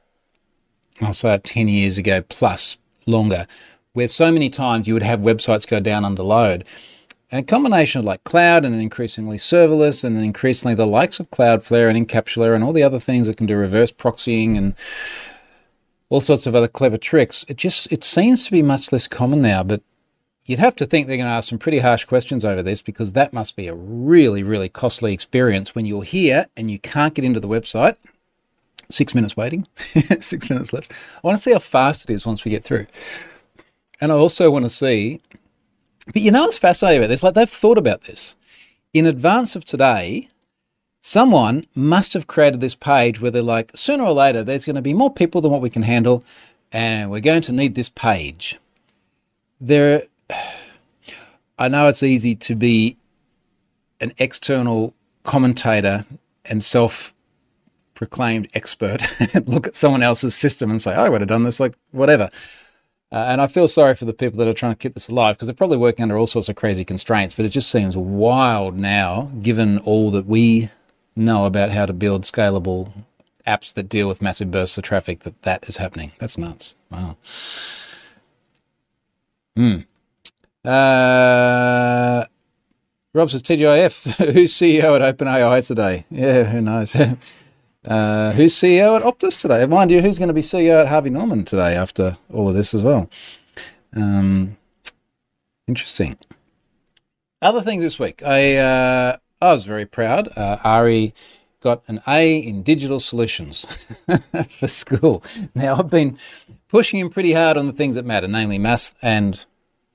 I'll 1.00 1.12
say 1.12 1.36
10 1.36 1.68
years 1.68 1.98
ago 1.98 2.22
plus, 2.22 2.78
longer, 3.06 3.46
where 3.92 4.08
so 4.08 4.30
many 4.30 4.50
times 4.50 4.86
you 4.86 4.94
would 4.94 5.02
have 5.02 5.20
websites 5.20 5.66
go 5.66 5.80
down 5.80 6.04
under 6.04 6.22
load. 6.22 6.64
And 7.30 7.42
a 7.42 7.46
combination 7.46 7.98
of 7.98 8.04
like 8.04 8.22
cloud 8.22 8.64
and 8.64 8.72
then 8.72 8.80
increasingly 8.80 9.38
serverless 9.38 10.04
and 10.04 10.16
then 10.16 10.22
increasingly 10.24 10.74
the 10.74 10.86
likes 10.86 11.18
of 11.18 11.30
Cloudflare 11.30 11.88
and 11.88 12.06
Incapsula 12.06 12.54
and 12.54 12.62
all 12.62 12.72
the 12.72 12.82
other 12.82 13.00
things 13.00 13.26
that 13.26 13.36
can 13.36 13.46
do 13.46 13.56
reverse 13.56 13.90
proxying 13.90 14.56
and 14.56 14.74
all 16.10 16.20
sorts 16.20 16.46
of 16.46 16.54
other 16.54 16.68
clever 16.68 16.96
tricks. 16.96 17.44
It 17.48 17.56
just 17.56 17.90
it 17.90 18.04
seems 18.04 18.44
to 18.44 18.52
be 18.52 18.62
much 18.62 18.92
less 18.92 19.08
common 19.08 19.42
now, 19.42 19.64
but 19.64 19.82
you'd 20.44 20.60
have 20.60 20.76
to 20.76 20.86
think 20.86 21.06
they're 21.06 21.16
going 21.16 21.26
to 21.28 21.32
ask 21.32 21.48
some 21.48 21.58
pretty 21.58 21.80
harsh 21.80 22.04
questions 22.04 22.44
over 22.44 22.62
this 22.62 22.82
because 22.82 23.14
that 23.14 23.32
must 23.32 23.56
be 23.56 23.66
a 23.66 23.74
really, 23.74 24.42
really 24.42 24.68
costly 24.68 25.12
experience 25.12 25.74
when 25.74 25.86
you're 25.86 26.04
here 26.04 26.46
and 26.56 26.70
you 26.70 26.78
can't 26.78 27.14
get 27.14 27.24
into 27.24 27.40
the 27.40 27.48
website. 27.48 27.96
Six 28.94 29.14
minutes 29.14 29.36
waiting, 29.36 29.66
six 30.20 30.48
minutes 30.48 30.72
left. 30.72 30.92
I 31.16 31.26
want 31.26 31.36
to 31.36 31.42
see 31.42 31.52
how 31.52 31.58
fast 31.58 32.08
it 32.08 32.12
is 32.12 32.24
once 32.24 32.44
we 32.44 32.50
get 32.50 32.62
through. 32.62 32.86
And 34.00 34.12
I 34.12 34.14
also 34.14 34.50
want 34.50 34.64
to 34.64 34.68
see 34.68 35.20
but 36.06 36.22
you 36.22 36.30
know 36.30 36.42
what's 36.42 36.58
fascinating 36.58 37.00
about 37.00 37.08
this? 37.08 37.22
Like 37.22 37.34
they've 37.34 37.48
thought 37.48 37.78
about 37.78 38.02
this. 38.02 38.36
In 38.92 39.06
advance 39.06 39.56
of 39.56 39.64
today, 39.64 40.28
someone 41.00 41.66
must 41.74 42.12
have 42.14 42.26
created 42.26 42.60
this 42.60 42.74
page 42.74 43.20
where 43.20 43.30
they're 43.30 43.42
like, 43.42 43.72
sooner 43.74 44.04
or 44.04 44.12
later, 44.12 44.42
there's 44.42 44.66
going 44.66 44.76
to 44.76 44.82
be 44.82 44.94
more 44.94 45.12
people 45.12 45.40
than 45.40 45.50
what 45.50 45.62
we 45.62 45.70
can 45.70 45.82
handle, 45.82 46.22
and 46.72 47.10
we're 47.10 47.20
going 47.20 47.42
to 47.42 47.52
need 47.52 47.74
this 47.74 47.88
page. 47.88 48.58
There, 49.60 50.04
I 51.58 51.68
know 51.68 51.88
it's 51.88 52.02
easy 52.02 52.34
to 52.36 52.54
be 52.54 52.96
an 54.00 54.12
external 54.18 54.94
commentator 55.22 56.04
and 56.44 56.62
self 56.62 57.13
proclaimed 57.94 58.48
expert 58.54 59.02
and 59.34 59.48
look 59.52 59.66
at 59.66 59.76
someone 59.76 60.02
else's 60.02 60.34
system 60.34 60.70
and 60.70 60.80
say, 60.80 60.94
I 60.94 61.08
would 61.08 61.20
have 61.20 61.28
done 61.28 61.44
this, 61.44 61.60
like 61.60 61.74
whatever. 61.92 62.30
Uh, 63.12 63.26
and 63.28 63.40
I 63.40 63.46
feel 63.46 63.68
sorry 63.68 63.94
for 63.94 64.06
the 64.06 64.12
people 64.12 64.38
that 64.38 64.48
are 64.48 64.54
trying 64.54 64.72
to 64.72 64.78
keep 64.78 64.94
this 64.94 65.08
alive 65.08 65.36
because 65.36 65.46
they're 65.46 65.54
probably 65.54 65.76
working 65.76 66.02
under 66.02 66.18
all 66.18 66.26
sorts 66.26 66.48
of 66.48 66.56
crazy 66.56 66.84
constraints. 66.84 67.34
But 67.34 67.44
it 67.44 67.50
just 67.50 67.70
seems 67.70 67.96
wild 67.96 68.76
now, 68.76 69.30
given 69.40 69.78
all 69.78 70.10
that 70.10 70.26
we 70.26 70.70
know 71.14 71.44
about 71.44 71.70
how 71.70 71.86
to 71.86 71.92
build 71.92 72.24
scalable 72.24 72.90
apps 73.46 73.72
that 73.74 73.88
deal 73.88 74.08
with 74.08 74.20
massive 74.20 74.50
bursts 74.50 74.78
of 74.78 74.84
traffic, 74.84 75.22
that 75.22 75.40
that 75.42 75.68
is 75.68 75.76
happening. 75.76 76.10
That's 76.18 76.36
nuts. 76.36 76.74
Wow. 76.90 77.16
Hmm. 79.56 79.76
Uh, 80.64 82.24
Rob 83.12 83.30
says 83.30 83.42
TGIF. 83.42 84.32
Who's 84.32 84.52
CEO 84.52 85.00
at 85.00 85.16
OpenAI 85.16 85.64
today? 85.64 86.04
Yeah, 86.10 86.44
who 86.44 86.60
knows? 86.60 86.96
Uh, 87.84 88.32
who's 88.32 88.54
CEO 88.54 88.96
at 88.96 89.02
Optus 89.02 89.38
today? 89.38 89.66
Mind 89.66 89.90
you, 89.90 90.00
who's 90.00 90.18
going 90.18 90.28
to 90.28 90.34
be 90.34 90.40
CEO 90.40 90.80
at 90.80 90.88
Harvey 90.88 91.10
Norman 91.10 91.44
today 91.44 91.76
after 91.76 92.16
all 92.32 92.48
of 92.48 92.54
this 92.54 92.72
as 92.72 92.82
well? 92.82 93.10
Um, 93.94 94.56
interesting. 95.68 96.16
Other 97.42 97.60
things 97.60 97.82
this 97.82 97.98
week. 97.98 98.22
I 98.24 98.56
uh, 98.56 99.16
I 99.42 99.52
was 99.52 99.66
very 99.66 99.84
proud. 99.84 100.28
Uh, 100.36 100.58
Ari 100.64 101.14
got 101.60 101.82
an 101.86 102.00
A 102.08 102.38
in 102.38 102.62
digital 102.62 103.00
solutions 103.00 103.86
for 104.48 104.66
school. 104.66 105.22
Now 105.54 105.76
I've 105.76 105.90
been 105.90 106.18
pushing 106.68 107.00
him 107.00 107.10
pretty 107.10 107.34
hard 107.34 107.56
on 107.58 107.66
the 107.66 107.72
things 107.72 107.96
that 107.96 108.06
matter, 108.06 108.28
namely 108.28 108.58
maths 108.58 108.94
and 109.02 109.44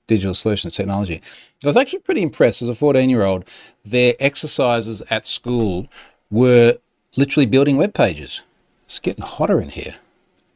digital 0.05 0.33
solutions 0.35 0.73
technology. 0.73 1.21
I 1.63 1.67
was 1.67 1.75
actually 1.75 1.99
pretty 1.99 2.21
impressed 2.21 2.61
as 2.61 2.69
a 2.69 2.75
14 2.75 3.09
year 3.09 3.23
old. 3.23 3.45
Their 3.83 4.13
exercises 4.19 5.01
at 5.09 5.25
school 5.25 5.87
were 6.29 6.77
literally 7.15 7.45
building 7.45 7.77
web 7.77 7.93
pages. 7.93 8.41
It's 8.85 8.99
getting 8.99 9.23
hotter 9.23 9.61
in 9.61 9.69
here. 9.69 9.95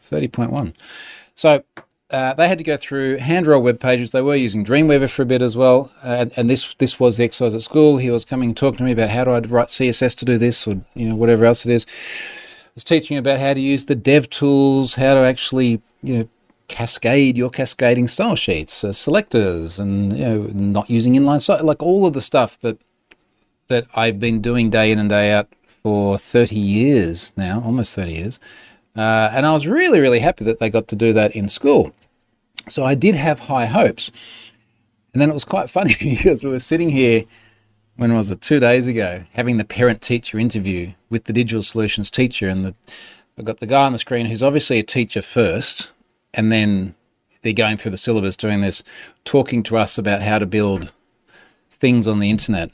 30.1. 0.02 0.74
So 1.36 1.64
uh, 2.14 2.34
they 2.36 2.48
had 2.48 2.60
to 2.60 2.64
go 2.64 2.78
through 2.78 3.18
hand 3.18 3.48
roll 3.48 3.62
web 3.62 3.80
pages. 3.80 4.12
They 4.12 4.22
were 4.22 4.36
using 4.36 4.64
Dreamweaver 4.64 5.12
for 5.12 5.24
a 5.24 5.26
bit 5.26 5.42
as 5.42 5.58
well. 5.58 5.92
Uh, 6.04 6.10
and, 6.10 6.34
and, 6.38 6.50
this 6.50 6.76
this 6.76 7.00
was 7.00 7.18
the 7.18 7.24
exercise 7.24 7.56
at 7.56 7.64
school. 7.64 7.98
He 7.98 8.12
was 8.12 8.24
coming 8.24 8.50
and 8.50 8.58
talking 8.58 8.78
to 8.78 8.84
me 8.84 8.92
about 8.92 9.10
how 9.10 9.24
do 9.24 9.32
I 9.32 9.40
write 9.40 9.70
CSS 9.70 10.16
to 10.18 10.26
do 10.26 10.38
this 10.38 10.68
or 10.68 10.82
you 10.94 11.10
know 11.10 11.16
whatever 11.16 11.46
else 11.46 11.66
it 11.66 11.72
is. 11.72 11.88
I 11.88 12.72
was 12.76 12.84
teaching 12.84 13.18
about 13.18 13.40
how 13.40 13.54
to 13.56 13.60
use 13.60 13.86
the 13.86 13.96
dev 13.96 14.30
tools, 14.30 14.96
how 14.96 15.16
to 15.16 15.22
actually 15.22 15.82
you 16.04 16.18
know 16.18 16.30
cascade 16.68 17.36
your 17.36 17.50
cascading 17.50 18.08
style 18.08 18.36
sheets, 18.36 18.84
uh, 18.84 18.92
selectors, 18.92 19.80
and 19.80 20.16
you 20.16 20.26
know 20.26 20.42
not 20.54 20.90
using 20.92 21.16
inline 21.16 21.42
so 21.42 21.56
like 21.64 21.82
all 21.82 22.06
of 22.06 22.14
the 22.14 22.22
stuff 22.22 22.60
that 22.60 22.78
that 23.70 23.88
I've 23.96 24.20
been 24.20 24.40
doing 24.40 24.70
day 24.70 24.92
in 24.92 25.00
and 25.00 25.10
day 25.10 25.32
out 25.32 25.48
for 25.84 26.18
30 26.18 26.56
years 26.56 27.34
now, 27.36 27.62
almost 27.64 27.94
30 27.94 28.14
years. 28.14 28.40
Uh, 28.96 29.30
and 29.34 29.46
I 29.46 29.54
was 29.54 29.68
really, 29.68 30.00
really 30.00 30.20
happy 30.20 30.46
that 30.46 30.60
they 30.60 30.70
got 30.70 30.88
to 30.88 30.96
do 30.96 31.14
that 31.14 31.36
in 31.36 31.50
school. 31.50 31.94
So 32.70 32.86
I 32.86 32.96
did 32.96 33.16
have 33.16 33.42
high 33.42 33.66
hopes. 33.66 34.12
And 35.12 35.22
then 35.22 35.30
it 35.30 35.34
was 35.34 35.44
quite 35.44 35.70
funny 35.70 35.96
because 36.00 36.44
we 36.44 36.50
were 36.50 36.60
sitting 36.60 36.90
here, 36.90 37.26
when 37.98 38.14
was 38.14 38.32
it, 38.32 38.42
two 38.42 38.60
days 38.60 38.88
ago, 38.88 39.26
having 39.34 39.58
the 39.58 39.66
parent 39.66 40.02
teacher 40.02 40.40
interview 40.40 40.94
with 41.10 41.26
the 41.26 41.34
digital 41.34 41.62
solutions 41.62 42.10
teacher. 42.10 42.48
And 42.48 42.66
the, 42.66 42.76
I've 43.38 43.46
got 43.46 43.60
the 43.60 43.68
guy 43.68 43.86
on 43.86 43.92
the 43.92 44.00
screen 44.00 44.28
who's 44.28 44.44
obviously 44.44 44.80
a 44.80 44.84
teacher 44.84 45.22
first, 45.22 45.92
and 46.34 46.52
then 46.52 46.96
they're 47.42 47.52
going 47.52 47.78
through 47.78 47.92
the 47.92 47.98
syllabus 47.98 48.38
doing 48.38 48.62
this, 48.62 48.84
talking 49.26 49.64
to 49.64 49.78
us 49.78 49.98
about 49.98 50.22
how 50.22 50.40
to 50.40 50.46
build 50.46 50.94
things 51.70 52.08
on 52.08 52.20
the 52.20 52.30
internet. 52.30 52.70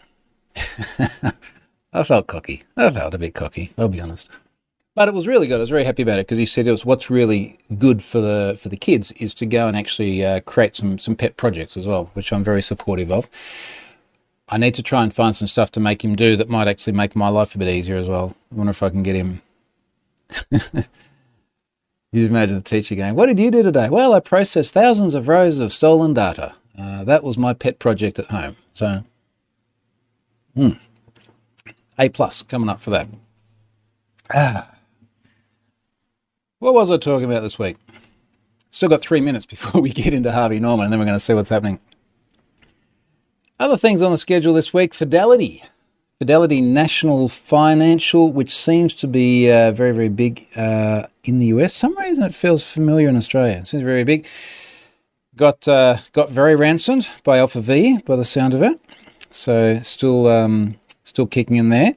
I 1.91 2.03
felt 2.03 2.27
cocky. 2.27 2.63
I 2.77 2.91
felt 2.91 3.13
a 3.13 3.17
bit 3.17 3.34
cocky, 3.34 3.72
I'll 3.77 3.88
be 3.88 4.01
honest. 4.01 4.29
But 4.96 5.08
it 5.08 5.13
was 5.13 5.27
really 5.27 5.48
good. 5.48 5.55
I 5.55 5.60
was 5.60 5.69
very 5.69 5.86
happy 5.86 6.03
about 6.03 6.19
it 6.19 6.27
because 6.27 6.38
he 6.38 6.46
said 6.46 6.67
it 6.67 6.72
was 6.72 6.86
what's 6.86 7.10
really 7.10 7.58
good 7.77 8.01
for 8.01 8.19
the 8.19 8.58
for 8.60 8.69
the 8.69 8.77
kids 8.77 9.12
is 9.13 9.34
to 9.36 9.46
go 9.46 9.67
and 9.67 9.77
actually 9.77 10.25
uh, 10.25 10.41
create 10.41 10.75
some 10.75 11.00
some 11.00 11.15
pet 11.15 11.38
projects 11.38 11.77
as 11.77 11.88
well, 11.88 12.12
which 12.13 12.34
I'm 12.34 12.43
very 12.43 12.62
supportive 12.62 13.12
of. 13.12 13.29
I 14.50 14.58
need 14.58 14.74
to 14.75 14.84
try 14.84 15.03
and 15.03 15.13
find 15.13 15.36
some 15.36 15.48
stuff 15.48 15.72
to 15.74 15.79
make 15.79 16.03
him 16.03 16.15
do 16.15 16.36
that 16.36 16.50
might 16.50 16.67
actually 16.67 16.93
make 16.93 17.15
my 17.15 17.29
life 17.29 17.55
a 17.55 17.60
bit 17.60 17.69
easier 17.69 17.98
as 17.98 18.08
well. 18.08 18.36
I 18.51 18.55
wonder 18.55 18.72
if 18.72 18.84
I 18.84 18.89
can 18.89 19.03
get 19.03 19.15
him. 19.15 19.41
you 22.12 22.25
imagine 22.25 22.55
the 22.55 22.62
teacher 22.62 22.96
going, 22.96 23.15
"What 23.15 23.27
did 23.27 23.39
you 23.39 23.51
do 23.51 23.63
today?" 23.63 23.89
Well, 23.89 24.13
I 24.13 24.19
processed 24.19 24.74
thousands 24.74 25.15
of 25.15 25.27
rows 25.27 25.60
of 25.60 25.72
stolen 25.72 26.13
data. 26.13 26.55
Uh, 26.77 27.03
that 27.03 27.24
was 27.24 27.38
my 27.38 27.53
pet 27.53 27.79
project 27.79 28.19
at 28.19 28.25
home. 28.25 28.55
So, 28.74 29.03
hmm. 30.55 30.72
A 32.00 32.08
plus 32.10 32.41
coming 32.41 32.70
up 32.70 32.79
for 32.79 32.91
that. 32.91 33.10
Ah. 34.34 34.72
What 36.60 36.74
was 36.74 36.89
I 36.89 36.98
talking 36.98 37.25
about 37.25 37.41
this 37.41 37.60
week? 37.60 37.75
Still 38.72 38.89
got 38.89 39.01
three 39.01 39.22
minutes 39.22 39.46
before 39.46 39.82
we 39.82 39.89
get 39.89 40.13
into 40.13 40.32
Harvey 40.32 40.60
Norman, 40.60 40.86
and 40.86 40.94
then 40.94 41.00
we're 41.00 41.06
going 41.06 41.18
to 41.18 41.20
see 41.20 41.34
what's 41.34 41.50
happening. 41.50 41.79
Other 43.60 43.75
things 43.75 44.01
on 44.01 44.12
the 44.12 44.18
schedule 44.18 44.53
this 44.53 44.74
week 44.74 44.94
Fidelity. 44.94 45.63
Fidelity 46.20 46.62
National 46.62 47.27
Financial, 47.27 48.32
which 48.32 48.53
seems 48.53 48.94
to 48.96 49.08
be 49.08 49.50
uh, 49.51 49.72
very, 49.72 49.91
very 49.91 50.10
big 50.10 50.48
uh, 50.56 51.08
in 51.24 51.39
the 51.39 51.48
US. 51.48 51.74
Some 51.74 51.98
reason 51.98 52.24
it 52.24 52.34
feels 52.34 52.70
familiar 52.70 53.10
in 53.10 53.15
Australia. 53.18 53.58
It 53.58 53.68
seems 53.68 53.84
very 53.84 54.03
big. 54.03 54.25
Got 55.36 55.68
uh, 55.68 55.98
got 56.13 56.29
very 56.29 56.56
ransomed 56.56 57.08
by 57.24 57.38
ALPHV 57.38 58.06
by 58.06 58.15
the 58.15 58.25
sound 58.25 58.53
of 58.53 58.62
it. 58.62 58.79
So 59.29 59.79
still 59.82 60.27
um, 60.27 60.78
still 61.09 61.27
kicking 61.27 61.57
in 61.57 61.69
there. 61.69 61.95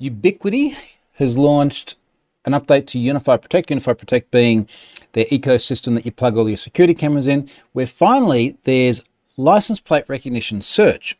Ubiquiti 0.00 0.76
has 1.14 1.36
launched 1.36 1.96
an 2.44 2.52
update 2.52 2.86
to 2.88 2.98
UniFi 2.98 3.40
Protect, 3.40 3.68
UniFi 3.68 3.98
Protect 3.98 4.30
being 4.30 4.68
their 5.12 5.26
ecosystem 5.26 5.94
that 5.94 6.04
you 6.04 6.12
plug 6.12 6.36
all 6.36 6.48
your 6.48 6.56
security 6.56 6.94
cameras 6.94 7.26
in, 7.26 7.48
where 7.72 7.86
finally 7.86 8.56
there's 8.64 9.02
license 9.36 9.80
plate 9.80 10.04
recognition 10.08 10.60
search. 10.60 11.16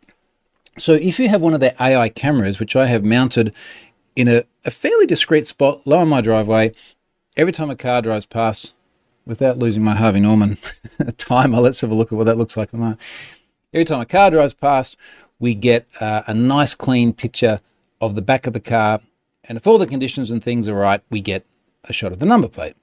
So 0.78 0.92
if 0.92 1.18
you 1.18 1.28
have 1.28 1.42
one 1.42 1.54
of 1.54 1.60
their 1.60 1.74
AI 1.80 2.08
cameras, 2.08 2.60
which 2.60 2.76
I 2.76 2.86
have 2.86 3.04
mounted 3.04 3.52
in 4.14 4.28
a, 4.28 4.44
a 4.64 4.70
fairly 4.70 5.06
discreet 5.06 5.46
spot 5.46 5.86
low 5.86 6.02
in 6.02 6.08
my 6.08 6.20
driveway, 6.20 6.72
every 7.36 7.52
time 7.52 7.70
a 7.70 7.76
car 7.76 8.02
drives 8.02 8.26
past, 8.26 8.72
without 9.26 9.58
losing 9.58 9.84
my 9.84 9.94
Harvey 9.94 10.20
Norman 10.20 10.56
timer, 11.18 11.60
let's 11.60 11.80
have 11.80 11.90
a 11.90 11.94
look 11.94 12.12
at 12.12 12.16
what 12.16 12.24
that 12.24 12.38
looks 12.38 12.56
like. 12.56 12.70
Every 12.72 13.84
time 13.84 14.00
a 14.00 14.06
car 14.06 14.30
drives 14.30 14.54
past, 14.54 14.96
we 15.38 15.54
get 15.54 15.86
uh, 16.00 16.22
a 16.26 16.34
nice 16.34 16.74
clean 16.74 17.12
picture 17.12 17.60
of 18.00 18.14
the 18.14 18.22
back 18.22 18.46
of 18.46 18.52
the 18.52 18.60
car. 18.60 19.00
And 19.44 19.56
if 19.56 19.66
all 19.66 19.78
the 19.78 19.86
conditions 19.86 20.30
and 20.30 20.42
things 20.42 20.68
are 20.68 20.74
right, 20.74 21.02
we 21.10 21.20
get 21.20 21.46
a 21.84 21.92
shot 21.92 22.12
of 22.12 22.18
the 22.18 22.26
number 22.26 22.48
plate. 22.48 22.76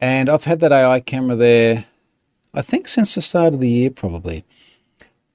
And 0.00 0.28
I've 0.28 0.44
had 0.44 0.60
that 0.60 0.72
AI 0.72 1.00
camera 1.00 1.36
there, 1.36 1.86
I 2.54 2.62
think, 2.62 2.88
since 2.88 3.14
the 3.14 3.22
start 3.22 3.54
of 3.54 3.60
the 3.60 3.70
year, 3.70 3.90
probably. 3.90 4.44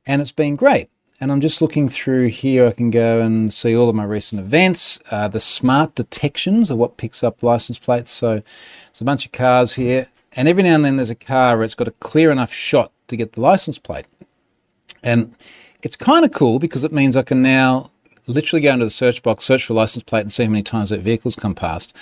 And 0.05 0.21
it's 0.21 0.31
been 0.31 0.55
great. 0.55 0.89
And 1.19 1.31
I'm 1.31 1.41
just 1.41 1.61
looking 1.61 1.87
through 1.87 2.27
here. 2.27 2.67
I 2.67 2.71
can 2.71 2.89
go 2.89 3.21
and 3.21 3.53
see 3.53 3.75
all 3.75 3.89
of 3.89 3.95
my 3.95 4.03
recent 4.03 4.41
events. 4.41 4.99
Uh, 5.11 5.27
the 5.27 5.39
smart 5.39 5.95
detections 5.95 6.69
are 6.71 6.75
what 6.75 6.97
picks 6.97 7.23
up 7.23 7.43
license 7.43 7.79
plates. 7.79 8.11
So 8.11 8.41
there's 8.89 9.01
a 9.01 9.05
bunch 9.05 9.25
of 9.25 9.31
cars 9.31 9.75
here. 9.75 10.07
And 10.33 10.47
every 10.47 10.63
now 10.63 10.75
and 10.75 10.83
then 10.83 10.95
there's 10.95 11.09
a 11.09 11.15
car 11.15 11.55
where 11.55 11.63
it's 11.63 11.75
got 11.75 11.87
a 11.87 11.91
clear 11.91 12.31
enough 12.31 12.51
shot 12.51 12.91
to 13.07 13.15
get 13.15 13.33
the 13.33 13.41
license 13.41 13.77
plate. 13.77 14.07
And 15.03 15.35
it's 15.83 15.97
kind 15.97 16.25
of 16.25 16.31
cool 16.31 16.59
because 16.59 16.83
it 16.83 16.91
means 16.91 17.15
I 17.15 17.21
can 17.21 17.41
now 17.41 17.91
literally 18.25 18.61
go 18.61 18.71
into 18.73 18.85
the 18.85 18.89
search 18.89 19.21
box, 19.21 19.43
search 19.43 19.65
for 19.65 19.73
license 19.73 20.03
plate, 20.03 20.21
and 20.21 20.31
see 20.31 20.45
how 20.45 20.49
many 20.49 20.63
times 20.63 20.89
that 20.89 21.01
vehicle's 21.01 21.35
come 21.35 21.53
past. 21.53 21.95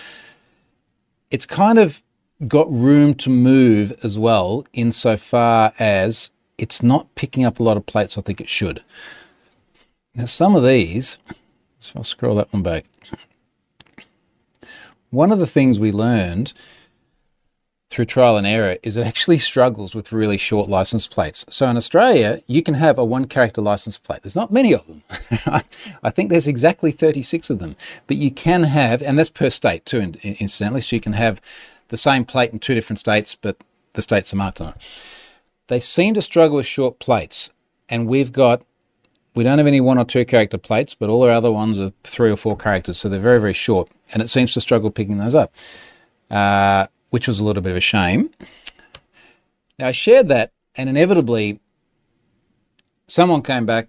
It's 1.31 1.47
kind 1.47 1.79
of 1.79 2.03
got 2.47 2.71
room 2.71 3.15
to 3.15 3.29
move 3.29 3.93
as 4.03 4.19
well, 4.19 4.65
insofar 4.73 5.73
as 5.79 6.29
it's 6.57 6.83
not 6.83 7.13
picking 7.15 7.43
up 7.43 7.59
a 7.59 7.63
lot 7.63 7.75
of 7.75 7.87
plates 7.87 8.17
I 8.17 8.21
think 8.21 8.39
it 8.39 8.49
should. 8.49 8.83
Now, 10.13 10.25
some 10.25 10.55
of 10.55 10.63
these, 10.63 11.17
so 11.79 11.93
I'll 11.97 12.03
scroll 12.03 12.35
that 12.35 12.53
one 12.53 12.61
back. 12.61 12.85
One 15.09 15.31
of 15.31 15.39
the 15.39 15.47
things 15.47 15.79
we 15.79 15.91
learned 15.91 16.53
through 17.91 18.05
trial 18.05 18.37
and 18.37 18.47
error 18.47 18.77
is 18.83 18.95
it 18.95 19.05
actually 19.05 19.37
struggles 19.37 19.93
with 19.93 20.13
really 20.13 20.37
short 20.37 20.69
license 20.69 21.07
plates. 21.07 21.45
So 21.49 21.67
in 21.67 21.75
Australia, 21.75 22.41
you 22.47 22.63
can 22.63 22.75
have 22.75 22.97
a 22.97 23.03
one 23.03 23.25
character 23.25 23.61
license 23.61 23.97
plate. 23.97 24.23
There's 24.23 24.35
not 24.35 24.49
many 24.49 24.73
of 24.73 24.87
them. 24.87 25.03
I 26.01 26.09
think 26.09 26.29
there's 26.29 26.47
exactly 26.47 26.91
36 26.91 27.49
of 27.49 27.59
them, 27.59 27.75
but 28.07 28.15
you 28.15 28.31
can 28.31 28.63
have, 28.63 29.01
and 29.01 29.19
that's 29.19 29.29
per 29.29 29.49
state 29.49 29.85
too, 29.85 30.13
incidentally, 30.23 30.79
so 30.79 30.95
you 30.95 31.01
can 31.01 31.13
have 31.13 31.41
the 31.89 31.97
same 31.97 32.23
plate 32.23 32.53
in 32.53 32.59
two 32.59 32.73
different 32.73 32.99
states, 32.99 33.35
but 33.35 33.57
the 33.93 34.01
states 34.01 34.33
are 34.33 34.37
marked 34.37 34.61
on 34.61 34.69
it. 34.69 35.05
They 35.67 35.81
seem 35.81 36.13
to 36.13 36.21
struggle 36.21 36.55
with 36.55 36.65
short 36.65 36.97
plates, 36.99 37.49
and 37.89 38.07
we've 38.07 38.31
got 38.31 38.63
we 39.33 39.43
don't 39.45 39.59
have 39.59 39.67
any 39.67 39.79
one 39.79 39.97
or 39.97 40.03
two 40.03 40.25
character 40.25 40.57
plates, 40.57 40.93
but 40.93 41.09
all 41.09 41.23
our 41.23 41.31
other 41.31 41.51
ones 41.51 41.79
are 41.79 41.91
three 42.03 42.29
or 42.31 42.35
four 42.35 42.57
characters, 42.57 42.97
so 42.97 43.07
they're 43.07 43.19
very, 43.19 43.39
very 43.39 43.53
short, 43.53 43.89
and 44.13 44.21
it 44.21 44.29
seems 44.29 44.53
to 44.53 44.61
struggle 44.61 44.91
picking 44.91 45.17
those 45.17 45.35
up. 45.35 45.53
Uh, 46.29 46.87
which 47.11 47.27
was 47.27 47.39
a 47.39 47.43
little 47.43 47.61
bit 47.61 47.71
of 47.71 47.77
a 47.77 47.81
shame. 47.81 48.31
Now, 49.77 49.87
I 49.87 49.91
shared 49.91 50.27
that, 50.29 50.51
and 50.75 50.89
inevitably, 50.89 51.59
someone 53.07 53.43
came 53.43 53.65
back 53.65 53.87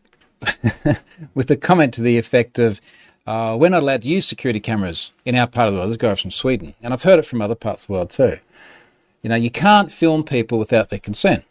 with 1.35 1.51
a 1.51 1.57
comment 1.57 1.95
to 1.95 2.03
the 2.03 2.19
effect 2.19 2.59
of, 2.59 2.81
uh, 3.27 3.57
We're 3.59 3.71
not 3.71 3.83
allowed 3.83 4.03
to 4.03 4.09
use 4.09 4.27
security 4.27 4.61
cameras 4.61 5.13
in 5.25 5.35
our 5.35 5.47
part 5.47 5.69
of 5.69 5.75
the 5.75 5.79
world. 5.81 5.91
This 5.91 5.97
guy 5.97 6.15
from 6.15 6.31
Sweden. 6.31 6.75
And 6.83 6.93
I've 6.93 7.05
heard 7.05 7.19
it 7.19 7.25
from 7.25 7.41
other 7.41 7.55
parts 7.55 7.85
of 7.85 7.87
the 7.89 7.93
world 7.95 8.11
too. 8.11 8.39
You 9.23 9.31
know, 9.31 9.37
you 9.37 9.51
can't 9.51 9.93
film 9.93 10.25
people 10.25 10.59
without 10.59 10.91
their 10.91 10.99
consent. 10.99 11.45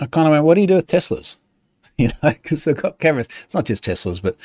I 0.00 0.06
kind 0.06 0.26
of 0.26 0.32
went, 0.32 0.44
what 0.44 0.54
do 0.54 0.60
you 0.60 0.66
do 0.66 0.76
with 0.76 0.86
Teslas? 0.86 1.36
You 1.98 2.08
know, 2.08 2.30
because 2.30 2.64
they've 2.64 2.74
got 2.74 2.98
cameras. 2.98 3.28
It's 3.44 3.54
not 3.54 3.66
just 3.66 3.84
Teslas, 3.84 4.20
but 4.20 4.36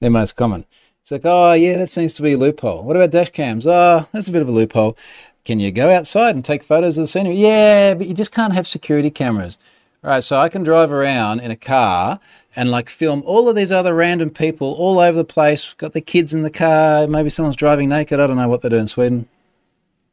they're 0.00 0.10
most 0.10 0.34
common. 0.34 0.66
It's 1.08 1.24
like, 1.24 1.32
oh, 1.32 1.54
yeah, 1.54 1.78
that 1.78 1.88
seems 1.88 2.12
to 2.14 2.22
be 2.22 2.32
a 2.32 2.36
loophole. 2.36 2.82
What 2.82 2.94
about 2.94 3.12
dash 3.12 3.30
cams? 3.30 3.66
Oh, 3.66 4.06
that's 4.12 4.28
a 4.28 4.30
bit 4.30 4.42
of 4.42 4.48
a 4.48 4.52
loophole. 4.52 4.94
Can 5.42 5.58
you 5.58 5.72
go 5.72 5.88
outside 5.88 6.34
and 6.34 6.44
take 6.44 6.62
photos 6.62 6.98
of 6.98 7.04
the 7.04 7.06
scenery? 7.06 7.36
Yeah, 7.36 7.94
but 7.94 8.08
you 8.08 8.12
just 8.12 8.30
can't 8.30 8.52
have 8.52 8.66
security 8.66 9.08
cameras. 9.08 9.56
All 10.04 10.10
right, 10.10 10.22
so 10.22 10.38
I 10.38 10.50
can 10.50 10.64
drive 10.64 10.92
around 10.92 11.40
in 11.40 11.50
a 11.50 11.56
car 11.56 12.20
and 12.54 12.70
like 12.70 12.90
film 12.90 13.22
all 13.24 13.48
of 13.48 13.56
these 13.56 13.72
other 13.72 13.94
random 13.94 14.28
people 14.28 14.74
all 14.74 14.98
over 14.98 15.16
the 15.16 15.24
place. 15.24 15.72
Got 15.78 15.94
the 15.94 16.02
kids 16.02 16.34
in 16.34 16.42
the 16.42 16.50
car. 16.50 17.06
Maybe 17.06 17.30
someone's 17.30 17.56
driving 17.56 17.88
naked. 17.88 18.20
I 18.20 18.26
don't 18.26 18.36
know 18.36 18.46
what 18.46 18.60
they 18.60 18.68
do 18.68 18.76
in 18.76 18.86
Sweden. 18.86 19.30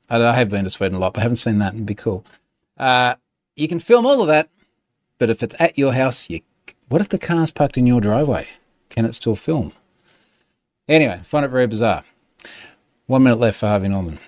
I, 0.10 0.24
I 0.24 0.32
have 0.32 0.50
been 0.50 0.64
to 0.64 0.70
Sweden 0.70 0.96
a 0.96 1.00
lot, 1.00 1.14
but 1.14 1.20
I 1.20 1.24
haven't 1.24 1.36
seen 1.36 1.60
that. 1.60 1.74
It'd 1.74 1.86
be 1.86 1.94
cool. 1.94 2.24
Uh, 2.78 3.16
you 3.58 3.68
can 3.68 3.82
film 3.82 4.06
all 4.06 4.22
of 4.22 4.30
that, 4.30 4.48
but 5.18 5.30
if 5.30 5.44
it's 5.44 5.58
at 5.60 5.78
your 5.78 5.92
house, 5.92 6.30
you 6.30 6.40
what 6.88 7.02
if 7.02 7.10
the 7.10 7.20
car's 7.20 7.52
parked 7.52 7.78
in 7.78 7.86
your 7.86 8.00
driveway? 8.00 8.48
Can 8.88 9.04
it 9.04 9.14
still 9.14 9.36
film? 9.36 9.74
Anyway, 10.88 11.20
find 11.24 11.46
it 11.46 11.50
very 11.50 11.68
bizarre. 11.68 12.04
One 13.08 13.24
minute 13.24 13.40
left 13.40 13.60
for 13.60 13.68
Harvey 13.68 13.88
Norman. 13.88 14.20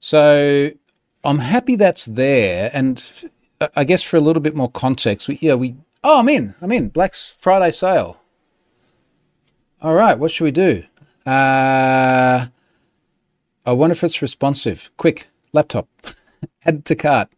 So 0.00 0.70
I'm 1.24 1.38
happy 1.38 1.76
that's 1.76 2.06
there, 2.06 2.70
and 2.72 3.02
I 3.74 3.84
guess 3.84 4.02
for 4.02 4.16
a 4.16 4.20
little 4.20 4.42
bit 4.42 4.54
more 4.54 4.70
context, 4.70 5.28
we, 5.28 5.38
yeah, 5.40 5.54
we. 5.54 5.76
Oh, 6.04 6.20
I'm 6.20 6.28
in. 6.28 6.54
I'm 6.62 6.72
in. 6.72 6.88
Black's 6.88 7.30
Friday 7.30 7.70
sale. 7.70 8.18
All 9.82 9.94
right, 9.94 10.18
what 10.18 10.30
should 10.30 10.44
we 10.44 10.50
do? 10.50 10.84
Uh, 11.26 12.46
I 13.66 13.72
wonder 13.72 13.92
if 13.92 14.04
it's 14.04 14.22
responsive. 14.22 14.90
Quick, 14.96 15.28
laptop. 15.52 15.88
Add 16.64 16.84
to 16.86 16.94
cart. 16.94 17.28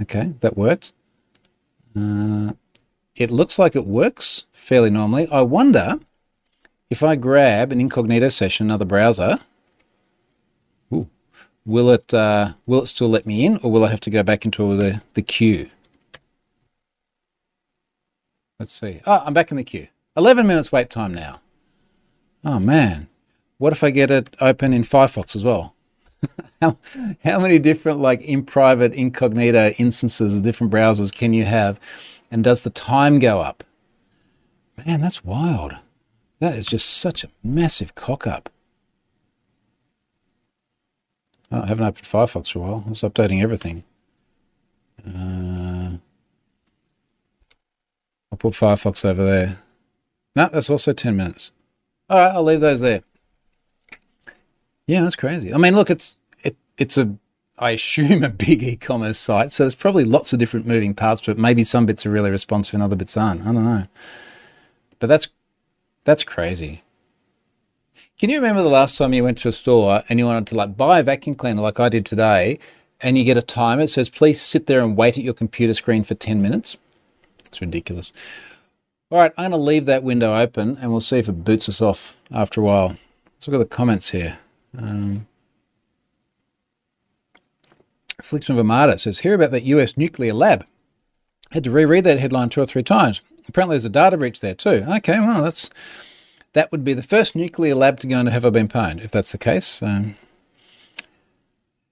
Okay, 0.00 0.34
that 0.40 0.56
worked. 0.56 0.92
Uh, 1.94 2.52
it 3.14 3.30
looks 3.30 3.58
like 3.58 3.76
it 3.76 3.86
works 3.86 4.46
fairly 4.52 4.90
normally. 4.90 5.28
I 5.28 5.42
wonder 5.42 6.00
if 6.92 7.02
I 7.02 7.16
grab 7.16 7.72
an 7.72 7.80
incognito 7.80 8.28
session, 8.28 8.66
another 8.66 8.84
browser, 8.84 9.38
ooh, 10.92 11.08
will 11.64 11.90
it 11.90 12.12
uh, 12.12 12.52
will 12.66 12.82
it 12.82 12.86
still 12.86 13.08
let 13.08 13.24
me 13.24 13.46
in, 13.46 13.56
or 13.62 13.72
will 13.72 13.82
I 13.82 13.88
have 13.88 14.00
to 14.00 14.10
go 14.10 14.22
back 14.22 14.44
into 14.44 14.76
the 14.76 15.00
the 15.14 15.22
queue? 15.22 15.70
Let's 18.60 18.74
see. 18.74 19.00
Oh, 19.06 19.22
I'm 19.24 19.32
back 19.32 19.50
in 19.50 19.56
the 19.56 19.64
queue. 19.64 19.88
Eleven 20.18 20.46
minutes 20.46 20.70
wait 20.70 20.90
time 20.90 21.14
now. 21.14 21.40
Oh 22.44 22.58
man, 22.58 23.08
what 23.56 23.72
if 23.72 23.82
I 23.82 23.88
get 23.88 24.10
it 24.10 24.36
open 24.38 24.74
in 24.74 24.82
Firefox 24.82 25.34
as 25.34 25.42
well? 25.42 25.74
how, 26.60 26.76
how 27.24 27.40
many 27.40 27.58
different 27.58 28.00
like 28.00 28.20
in 28.20 28.44
private 28.44 28.92
incognito 28.92 29.70
instances 29.78 30.34
of 30.34 30.42
different 30.42 30.70
browsers 30.70 31.10
can 31.10 31.32
you 31.32 31.44
have? 31.46 31.80
And 32.30 32.44
does 32.44 32.64
the 32.64 32.70
time 32.70 33.18
go 33.18 33.40
up? 33.40 33.64
Man, 34.84 35.00
that's 35.00 35.24
wild. 35.24 35.72
That 36.42 36.56
is 36.56 36.66
just 36.66 36.90
such 36.90 37.22
a 37.22 37.28
massive 37.44 37.94
cock 37.94 38.26
up. 38.26 38.50
Oh, 41.52 41.62
I 41.62 41.66
haven't 41.66 41.86
opened 41.86 42.04
Firefox 42.04 42.50
for 42.50 42.58
a 42.58 42.62
while. 42.62 42.84
It's 42.88 43.02
updating 43.02 43.40
everything. 43.40 43.84
Uh, 45.06 45.98
I'll 48.32 48.38
put 48.38 48.54
Firefox 48.54 49.04
over 49.04 49.24
there. 49.24 49.58
No, 50.34 50.48
that's 50.52 50.68
also 50.68 50.92
10 50.92 51.16
minutes. 51.16 51.52
All 52.10 52.18
right, 52.18 52.34
I'll 52.34 52.42
leave 52.42 52.60
those 52.60 52.80
there. 52.80 53.04
Yeah, 54.88 55.02
that's 55.02 55.14
crazy. 55.14 55.54
I 55.54 55.58
mean, 55.58 55.76
look, 55.76 55.90
it's 55.90 56.16
it, 56.42 56.56
it's 56.76 56.98
a 56.98 57.14
I 57.56 57.70
assume, 57.70 58.24
a 58.24 58.28
big 58.28 58.64
e-commerce 58.64 59.18
site. 59.18 59.52
So 59.52 59.62
there's 59.62 59.74
probably 59.76 60.02
lots 60.02 60.32
of 60.32 60.40
different 60.40 60.66
moving 60.66 60.92
parts 60.92 61.20
to 61.20 61.30
it. 61.30 61.38
Maybe 61.38 61.62
some 61.62 61.86
bits 61.86 62.04
are 62.04 62.10
really 62.10 62.32
responsive 62.32 62.74
and 62.74 62.82
other 62.82 62.96
bits 62.96 63.16
aren't. 63.16 63.42
I 63.42 63.52
don't 63.52 63.62
know. 63.62 63.84
But 64.98 65.06
that's 65.06 65.28
that's 66.04 66.24
crazy. 66.24 66.82
Can 68.18 68.30
you 68.30 68.36
remember 68.36 68.62
the 68.62 68.68
last 68.68 68.96
time 68.96 69.12
you 69.12 69.24
went 69.24 69.38
to 69.38 69.48
a 69.48 69.52
store 69.52 70.04
and 70.08 70.18
you 70.18 70.26
wanted 70.26 70.46
to 70.48 70.54
like 70.54 70.76
buy 70.76 71.00
a 71.00 71.02
vacuum 71.02 71.34
cleaner 71.34 71.62
like 71.62 71.80
I 71.80 71.88
did 71.88 72.06
today 72.06 72.58
and 73.00 73.18
you 73.18 73.24
get 73.24 73.36
a 73.36 73.42
timer? 73.42 73.82
It 73.82 73.88
says, 73.88 74.08
please 74.08 74.40
sit 74.40 74.66
there 74.66 74.80
and 74.80 74.96
wait 74.96 75.18
at 75.18 75.24
your 75.24 75.34
computer 75.34 75.74
screen 75.74 76.04
for 76.04 76.14
10 76.14 76.40
minutes. 76.40 76.76
It's 77.44 77.60
ridiculous. 77.60 78.12
All 79.10 79.18
right, 79.18 79.32
I'm 79.36 79.50
going 79.50 79.60
to 79.60 79.64
leave 79.64 79.86
that 79.86 80.02
window 80.02 80.36
open 80.36 80.78
and 80.80 80.90
we'll 80.90 81.00
see 81.00 81.18
if 81.18 81.28
it 81.28 81.44
boots 81.44 81.68
us 81.68 81.82
off 81.82 82.14
after 82.30 82.60
a 82.60 82.64
while. 82.64 82.96
Let's 83.34 83.48
look 83.48 83.60
at 83.60 83.70
the 83.70 83.76
comments 83.76 84.10
here. 84.10 84.38
Um, 84.78 85.26
Affliction 88.18 88.54
of 88.54 88.58
a 88.60 88.64
Martyr 88.64 88.96
says, 88.98 89.20
Hear 89.20 89.34
about 89.34 89.50
that 89.50 89.64
US 89.64 89.96
nuclear 89.96 90.32
lab. 90.32 90.64
Had 91.50 91.64
to 91.64 91.70
reread 91.72 92.04
that 92.04 92.20
headline 92.20 92.50
two 92.50 92.62
or 92.62 92.66
three 92.66 92.84
times. 92.84 93.20
Apparently 93.48 93.74
there's 93.74 93.84
a 93.84 93.90
data 93.90 94.16
breach 94.16 94.40
there 94.40 94.54
too. 94.54 94.84
Okay, 94.88 95.18
well, 95.18 95.42
that's 95.42 95.70
that 96.52 96.70
would 96.70 96.84
be 96.84 96.94
the 96.94 97.02
first 97.02 97.34
nuclear 97.34 97.74
lab 97.74 97.98
to 98.00 98.06
go 98.06 98.18
into 98.18 98.32
have 98.32 98.44
I 98.44 98.50
been 98.50 98.68
pwned, 98.68 99.02
if 99.02 99.10
that's 99.10 99.32
the 99.32 99.38
case. 99.38 99.82
Um, 99.82 100.16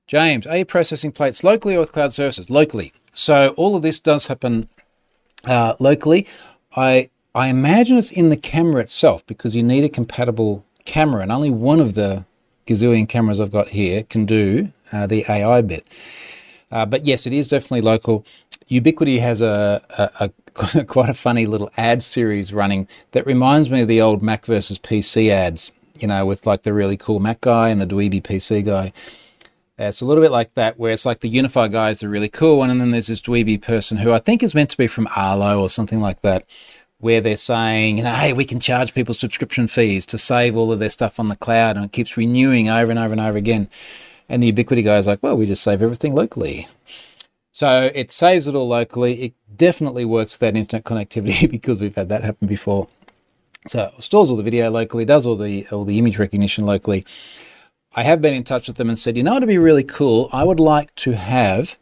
James, 0.07 0.47
are 0.47 0.59
you 0.59 0.65
processing 0.65 1.13
plates 1.13 1.45
locally 1.45 1.77
or 1.77 1.81
with 1.81 1.93
cloud 1.93 2.13
services? 2.13 2.51
Locally. 2.51 2.93
So 3.13 3.55
all 3.57 3.77
of 3.77 3.83
this 3.83 3.99
does 3.99 4.27
happen 4.27 4.69
uh, 5.45 5.75
locally. 5.79 6.27
I 6.77 7.11
I 7.35 7.49
imagine 7.49 7.97
it's 7.97 8.11
in 8.11 8.29
the 8.29 8.37
camera 8.37 8.83
itself 8.83 9.25
because 9.27 9.55
you 9.55 9.63
need 9.63 9.85
a 9.85 9.89
compatible 9.89 10.65
camera, 10.85 11.23
and 11.23 11.31
only 11.31 11.51
one 11.51 11.81
of 11.81 11.95
the 11.95 12.25
gazillion 12.67 13.09
cameras 13.09 13.41
I've 13.41 13.53
got 13.53 13.69
here 13.69 14.03
can 14.03 14.27
do 14.27 14.73
uh, 14.93 15.07
the 15.07 15.25
AI 15.29 15.61
bit. 15.61 15.87
Uh, 16.71 16.87
but 16.87 17.05
yes, 17.05 17.27
it 17.27 17.33
is 17.33 17.49
definitely 17.49 17.81
local. 17.81 18.25
Ubiquiti 18.71 19.21
has 19.21 19.41
a, 19.41 19.83
a, 19.91 20.25
a, 20.25 20.31
quite 20.87 21.09
a 21.09 21.15
funny 21.15 21.47
little 21.47 21.71
ad 21.77 22.03
series 22.03 22.53
running 22.53 22.89
that 23.13 23.27
reminds 23.27 23.71
me 23.71 23.83
of 23.83 23.89
the 23.89 24.01
old 24.01 24.23
Mac 24.23 24.47
versus 24.47 24.79
PC 24.79 25.31
ads, 25.31 25.73
you 25.99 26.09
know, 26.09 26.27
with 26.27 26.47
like 26.47 26.63
the 26.63 26.73
really 26.73 26.97
cool 26.97 27.21
Mac 27.21 27.41
guy 27.41 27.69
and 27.69 27.81
the 27.81 27.87
dweeby 27.87 28.23
PC 28.23 28.65
guy. 28.65 28.93
Uh, 29.79 29.85
it's 29.85 30.03
a 30.03 30.05
little 30.05 30.23
bit 30.23 30.31
like 30.31 30.53
that, 30.55 30.79
where 30.79 30.93
it's 30.93 31.07
like 31.07 31.21
the 31.21 31.33
UniFi 31.33 31.73
guy 31.73 31.89
is 31.89 32.01
the 32.01 32.09
really 32.09 32.29
cool 32.29 32.59
one, 32.59 32.69
and 32.69 32.81
then 32.81 32.91
there's 32.91 33.07
this 33.07 33.23
dweeby 33.23 33.63
person 33.63 33.97
who 33.97 34.13
I 34.13 34.19
think 34.19 34.43
is 34.43 34.55
meant 34.55 34.69
to 34.71 34.77
be 34.77 34.87
from 34.87 35.09
Arlo 35.17 35.59
or 35.59 35.71
something 35.71 36.01
like 36.01 36.21
that, 36.21 36.45
where 36.99 37.23
they're 37.23 37.39
saying, 37.39 37.97
you 37.97 38.05
know, 38.05 38.13
hey, 38.13 38.35
we 38.35 38.45
can 38.45 38.61
charge 38.61 38.93
people 38.93 39.15
subscription 39.15 39.69
fees 39.69 40.05
to 40.07 40.19
save 40.19 40.55
all 40.55 40.71
of 40.71 40.81
their 40.81 40.91
stuff 40.91 41.19
on 41.19 41.29
the 41.29 41.37
cloud, 41.37 41.77
and 41.77 41.87
it 41.87 41.93
keeps 41.93 42.19
renewing 42.19 42.69
over 42.69 42.91
and 42.91 42.99
over 42.99 43.13
and 43.13 43.21
over 43.23 43.39
again. 43.39 43.71
And 44.29 44.43
the 44.43 44.53
Ubiquiti 44.53 44.85
guy 44.85 44.99
is 44.99 45.07
like, 45.07 45.23
well, 45.23 45.37
we 45.37 45.47
just 45.47 45.63
save 45.63 45.81
everything 45.81 46.15
locally. 46.15 46.69
So 47.53 47.91
it 47.95 48.11
saves 48.11 48.47
it 48.47 48.55
all 48.55 48.69
locally. 48.69 49.23
It 49.23 49.35
definitely 49.57 50.05
works 50.05 50.35
with 50.35 50.41
that 50.41 50.57
internet 50.57 50.85
connectivity 50.85 51.51
because 51.57 51.81
we've 51.81 51.95
had 51.95 52.09
that 52.09 52.25
happen 52.25 52.47
before. 52.47 52.89
So 53.67 53.93
stores 53.99 54.31
all 54.31 54.37
the 54.37 54.43
video 54.43 54.71
locally, 54.71 55.05
does 55.05 55.27
all 55.27 55.37
the 55.37 55.67
all 55.71 55.85
the 55.85 55.99
image 55.99 56.19
recognition 56.19 56.65
locally. 56.65 57.05
I 57.95 58.05
have 58.05 58.23
been 58.23 58.35
in 58.35 58.45
touch 58.45 58.69
with 58.69 58.77
them 58.77 58.89
and 58.89 58.99
said, 58.99 59.17
you 59.17 59.23
know, 59.23 59.37
it'd 59.37 59.49
be 59.49 59.59
really 59.59 59.83
cool. 59.83 60.31
I 60.33 60.45
would 60.45 60.61
like 60.61 60.95
to 60.97 61.13
have 61.13 61.77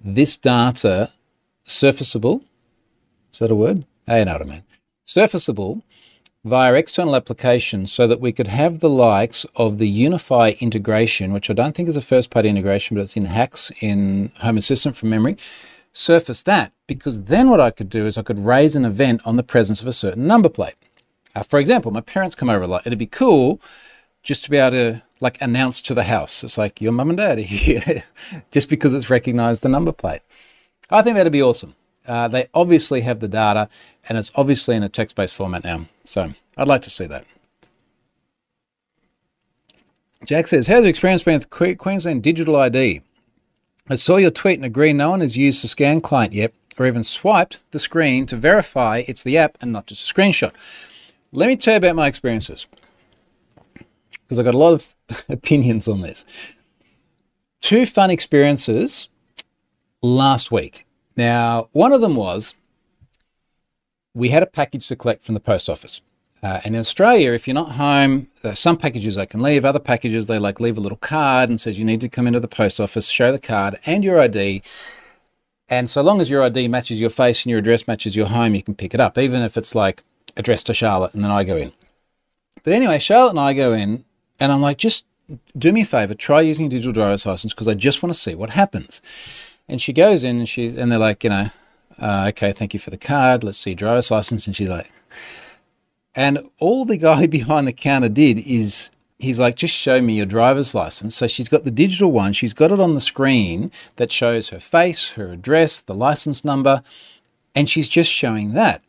this 0.00 0.36
data 0.36 1.12
surfaceable. 1.66 2.44
Is 3.32 3.40
that 3.40 3.50
a 3.50 3.56
word? 3.56 3.84
Hey, 4.06 4.20
you 4.20 4.24
know 4.24 4.34
what 4.34 4.42
I 4.42 4.44
mean. 4.44 4.62
Surfaceable 5.06 5.82
via 6.44 6.74
external 6.74 7.16
applications 7.16 7.92
so 7.92 8.06
that 8.06 8.20
we 8.20 8.32
could 8.32 8.48
have 8.48 8.80
the 8.80 8.88
likes 8.88 9.44
of 9.56 9.78
the 9.78 10.04
UniFi 10.04 10.58
integration, 10.60 11.32
which 11.32 11.50
I 11.50 11.52
don't 11.52 11.74
think 11.74 11.88
is 11.88 11.96
a 11.96 12.00
first 12.00 12.30
party 12.30 12.48
integration, 12.48 12.96
but 12.96 13.02
it's 13.02 13.16
in 13.16 13.26
HACS 13.26 13.72
in 13.80 14.32
Home 14.38 14.56
Assistant 14.56 14.96
from 14.96 15.10
memory, 15.10 15.36
surface 15.92 16.42
that 16.42 16.72
because 16.86 17.24
then 17.24 17.50
what 17.50 17.60
I 17.60 17.70
could 17.70 17.90
do 17.90 18.06
is 18.06 18.16
I 18.16 18.22
could 18.22 18.38
raise 18.38 18.76
an 18.76 18.84
event 18.84 19.20
on 19.24 19.36
the 19.36 19.42
presence 19.42 19.82
of 19.82 19.88
a 19.88 19.92
certain 19.92 20.26
number 20.26 20.48
plate. 20.48 20.74
Uh, 21.34 21.42
for 21.42 21.58
example, 21.58 21.90
my 21.90 22.00
parents 22.00 22.36
come 22.36 22.48
over 22.48 22.62
a 22.62 22.68
lot. 22.68 22.86
It'd 22.86 22.98
be 22.98 23.06
cool 23.06 23.60
just 24.22 24.44
to 24.44 24.50
be 24.50 24.56
able 24.56 24.70
to 24.72 25.02
like 25.20 25.40
announce 25.40 25.80
to 25.82 25.94
the 25.94 26.04
house, 26.04 26.44
it's 26.44 26.58
like 26.58 26.80
your 26.80 26.92
mum 26.92 27.10
and 27.10 27.18
dad 27.18 27.38
are 27.38 27.42
here, 27.42 28.04
just 28.50 28.68
because 28.68 28.94
it's 28.94 29.10
recognized 29.10 29.62
the 29.62 29.68
number 29.68 29.92
plate. 29.92 30.22
I 30.90 31.02
think 31.02 31.16
that'd 31.16 31.32
be 31.32 31.42
awesome. 31.42 31.74
Uh, 32.08 32.26
they 32.26 32.48
obviously 32.54 33.02
have 33.02 33.20
the 33.20 33.28
data 33.28 33.68
and 34.08 34.16
it's 34.16 34.32
obviously 34.34 34.74
in 34.74 34.82
a 34.82 34.88
text-based 34.88 35.34
format 35.34 35.62
now. 35.62 35.86
So 36.04 36.32
I'd 36.56 36.66
like 36.66 36.82
to 36.82 36.90
see 36.90 37.06
that. 37.06 37.26
Jack 40.24 40.46
says, 40.46 40.66
how's 40.66 40.80
your 40.80 40.88
experience 40.88 41.22
been 41.22 41.34
with 41.34 41.78
Queensland 41.78 42.22
Digital 42.22 42.56
ID? 42.56 43.02
I 43.88 43.94
saw 43.94 44.16
your 44.16 44.30
tweet 44.30 44.58
and 44.58 44.64
agree 44.64 44.92
no 44.92 45.10
one 45.10 45.20
has 45.20 45.36
used 45.36 45.62
the 45.62 45.68
scan 45.68 46.00
client 46.00 46.32
yet 46.32 46.52
or 46.78 46.86
even 46.86 47.02
swiped 47.02 47.58
the 47.70 47.78
screen 47.78 48.26
to 48.26 48.36
verify 48.36 49.04
it's 49.06 49.22
the 49.22 49.38
app 49.38 49.58
and 49.60 49.72
not 49.72 49.86
just 49.86 50.10
a 50.10 50.14
screenshot. 50.14 50.52
Let 51.30 51.48
me 51.48 51.56
tell 51.56 51.74
you 51.74 51.78
about 51.78 51.96
my 51.96 52.06
experiences 52.06 52.66
because 54.28 54.38
I've 54.38 54.44
got 54.44 54.54
a 54.54 54.58
lot 54.58 54.72
of 54.74 54.94
opinions 55.28 55.88
on 55.88 56.00
this. 56.00 56.24
Two 57.60 57.86
fun 57.86 58.10
experiences 58.10 59.08
last 60.02 60.50
week. 60.50 60.86
Now, 61.18 61.68
one 61.72 61.92
of 61.92 62.00
them 62.00 62.14
was 62.14 62.54
we 64.14 64.28
had 64.28 64.44
a 64.44 64.46
package 64.46 64.86
to 64.86 64.94
collect 64.94 65.24
from 65.24 65.34
the 65.34 65.40
post 65.40 65.68
office. 65.68 66.00
Uh, 66.44 66.60
and 66.64 66.76
in 66.76 66.78
Australia, 66.78 67.32
if 67.32 67.48
you're 67.48 67.56
not 67.56 67.72
home, 67.72 68.28
some 68.54 68.76
packages 68.76 69.16
they 69.16 69.26
can 69.26 69.42
leave. 69.42 69.64
Other 69.64 69.80
packages 69.80 70.28
they 70.28 70.38
like 70.38 70.60
leave 70.60 70.78
a 70.78 70.80
little 70.80 70.96
card 70.98 71.50
and 71.50 71.60
says 71.60 71.76
you 71.76 71.84
need 71.84 72.00
to 72.02 72.08
come 72.08 72.28
into 72.28 72.38
the 72.38 72.46
post 72.46 72.80
office, 72.80 73.08
show 73.08 73.32
the 73.32 73.40
card 73.40 73.80
and 73.84 74.04
your 74.04 74.20
ID. 74.20 74.62
And 75.68 75.90
so 75.90 76.02
long 76.02 76.20
as 76.20 76.30
your 76.30 76.44
ID 76.44 76.68
matches 76.68 77.00
your 77.00 77.10
face 77.10 77.44
and 77.44 77.50
your 77.50 77.58
address 77.58 77.88
matches 77.88 78.14
your 78.14 78.26
home, 78.26 78.54
you 78.54 78.62
can 78.62 78.76
pick 78.76 78.94
it 78.94 79.00
up, 79.00 79.18
even 79.18 79.42
if 79.42 79.56
it's 79.56 79.74
like 79.74 80.04
addressed 80.36 80.66
to 80.66 80.74
Charlotte 80.74 81.14
and 81.14 81.24
then 81.24 81.32
I 81.32 81.42
go 81.42 81.56
in. 81.56 81.72
But 82.62 82.74
anyway, 82.74 83.00
Charlotte 83.00 83.30
and 83.30 83.40
I 83.40 83.54
go 83.54 83.72
in, 83.72 84.04
and 84.38 84.52
I'm 84.52 84.60
like, 84.60 84.78
just 84.78 85.04
do 85.56 85.72
me 85.72 85.80
a 85.80 85.84
favor, 85.84 86.14
try 86.14 86.42
using 86.42 86.66
a 86.66 86.68
digital 86.68 86.92
driver's 86.92 87.26
license 87.26 87.52
because 87.52 87.66
I 87.66 87.74
just 87.74 88.04
want 88.04 88.14
to 88.14 88.20
see 88.20 88.36
what 88.36 88.50
happens. 88.50 89.02
And 89.68 89.80
she 89.80 89.92
goes 89.92 90.24
in 90.24 90.38
and 90.38 90.48
she 90.48 90.68
and 90.68 90.90
they're 90.90 90.98
like, 90.98 91.24
you 91.24 91.30
know, 91.30 91.50
uh, 92.00 92.26
okay, 92.28 92.52
thank 92.52 92.74
you 92.74 92.80
for 92.80 92.90
the 92.90 92.96
card. 92.96 93.44
Let's 93.44 93.58
see 93.58 93.74
driver's 93.74 94.10
license. 94.10 94.46
And 94.46 94.56
she's 94.56 94.68
like, 94.68 94.90
and 96.14 96.48
all 96.58 96.84
the 96.84 96.96
guy 96.96 97.26
behind 97.28 97.66
the 97.66 97.72
counter 97.72 98.08
did 98.08 98.38
is 98.38 98.90
he's 99.18 99.40
like, 99.40 99.56
just 99.56 99.74
show 99.74 100.00
me 100.00 100.14
your 100.14 100.26
driver's 100.26 100.74
license. 100.74 101.14
So 101.16 101.26
she's 101.26 101.48
got 101.48 101.64
the 101.64 101.70
digital 101.70 102.12
one. 102.12 102.32
She's 102.32 102.54
got 102.54 102.72
it 102.72 102.80
on 102.80 102.94
the 102.94 103.00
screen 103.00 103.70
that 103.96 104.12
shows 104.12 104.48
her 104.48 104.60
face, 104.60 105.10
her 105.12 105.32
address, 105.32 105.80
the 105.80 105.94
license 105.94 106.44
number, 106.44 106.82
and 107.54 107.68
she's 107.68 107.88
just 107.88 108.12
showing 108.12 108.52
that. 108.52 108.82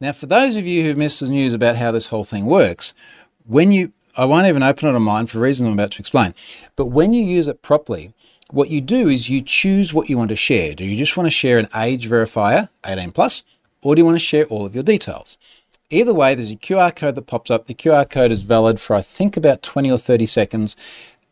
Now, 0.00 0.12
for 0.12 0.26
those 0.26 0.56
of 0.56 0.66
you 0.66 0.82
who've 0.82 0.96
missed 0.96 1.20
the 1.20 1.28
news 1.28 1.52
about 1.52 1.76
how 1.76 1.90
this 1.90 2.06
whole 2.06 2.24
thing 2.24 2.46
works, 2.46 2.94
when 3.46 3.70
you, 3.70 3.92
I 4.16 4.24
won't 4.24 4.46
even 4.46 4.62
open 4.62 4.88
it 4.88 4.94
on 4.94 5.02
mine 5.02 5.26
for 5.26 5.38
reasons 5.40 5.66
I'm 5.66 5.74
about 5.74 5.90
to 5.92 5.98
explain, 5.98 6.34
but 6.74 6.86
when 6.86 7.12
you 7.12 7.22
use 7.22 7.48
it 7.48 7.60
properly, 7.60 8.14
what 8.52 8.70
you 8.70 8.80
do 8.80 9.08
is 9.08 9.28
you 9.28 9.42
choose 9.42 9.94
what 9.94 10.08
you 10.08 10.18
want 10.18 10.30
to 10.30 10.36
share. 10.36 10.74
Do 10.74 10.84
you 10.84 10.96
just 10.96 11.16
want 11.16 11.26
to 11.26 11.30
share 11.30 11.58
an 11.58 11.68
age 11.74 12.08
verifier, 12.08 12.68
18 12.84 13.12
plus, 13.12 13.42
or 13.82 13.94
do 13.94 14.00
you 14.00 14.04
want 14.06 14.16
to 14.16 14.24
share 14.24 14.44
all 14.46 14.66
of 14.66 14.74
your 14.74 14.84
details? 14.84 15.38
Either 15.90 16.14
way, 16.14 16.34
there's 16.34 16.50
a 16.50 16.56
QR 16.56 16.94
code 16.94 17.16
that 17.16 17.26
pops 17.26 17.50
up. 17.50 17.66
The 17.66 17.74
QR 17.74 18.08
code 18.08 18.30
is 18.30 18.42
valid 18.42 18.80
for, 18.80 18.94
I 18.94 19.02
think, 19.02 19.36
about 19.36 19.62
20 19.62 19.90
or 19.90 19.98
30 19.98 20.26
seconds. 20.26 20.76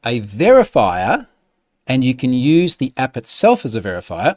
A 0.05 0.21
verifier, 0.21 1.29
and 1.87 2.05
you 2.05 2.15
can 2.15 2.33
use 2.33 2.77
the 2.77 2.93
app 2.97 3.17
itself 3.17 3.65
as 3.65 3.77
a 3.77 3.81
verifier, 3.81 4.37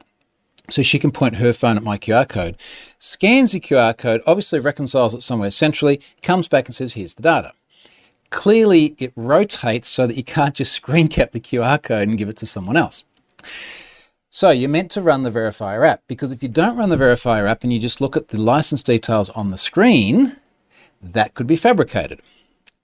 so 0.70 0.82
she 0.84 1.00
can 1.00 1.12
point 1.12 1.38
her 1.38 1.54
phone 1.54 1.78
at 1.78 1.84
my 1.84 1.98
QR 1.98 2.28
code, 2.28 2.56
scans 3.00 3.52
the 3.52 3.60
QR 3.60 3.98
code, 3.98 4.22
obviously 4.26 4.60
reconciles 4.60 5.14
it 5.14 5.24
somewhere 5.24 5.52
centrally, 5.52 6.00
comes 6.22 6.48
back 6.48 6.68
and 6.68 6.76
says, 6.76 6.94
here's 6.94 7.16
the 7.16 7.24
data. 7.24 7.54
Clearly, 8.32 8.96
it 8.98 9.14
rotates 9.16 9.88
so 9.88 10.08
that 10.08 10.18
you 10.18 10.24
can't 10.24 10.56
just 10.56 10.74
screen 10.74 11.08
cap 11.08 11.32
the 11.32 11.40
QR 11.40 11.82
code 11.82 12.08
and 12.08 12.18
give 12.18 12.30
it 12.30 12.38
to 12.38 12.46
someone 12.46 12.78
else. 12.78 13.04
So 14.30 14.50
you're 14.50 14.70
meant 14.70 14.90
to 14.92 15.02
run 15.02 15.24
the 15.24 15.30
verifier 15.30 15.86
app 15.86 16.04
because 16.08 16.32
if 16.32 16.42
you 16.42 16.48
don't 16.48 16.78
run 16.78 16.90
the 16.90 16.96
verifier 16.96 17.50
app 17.50 17.64
and 17.64 17.74
you 17.74 17.80
just 17.80 18.00
look 18.00 18.16
at 18.16 18.30
the 18.30 18.40
license 18.40 18.82
details 18.82 19.30
on 19.32 19.52
the 19.52 19.58
screen, 19.58 20.38
that 21.02 21.34
could 21.34 21.48
be 21.48 21.58
fabricated. 21.58 22.22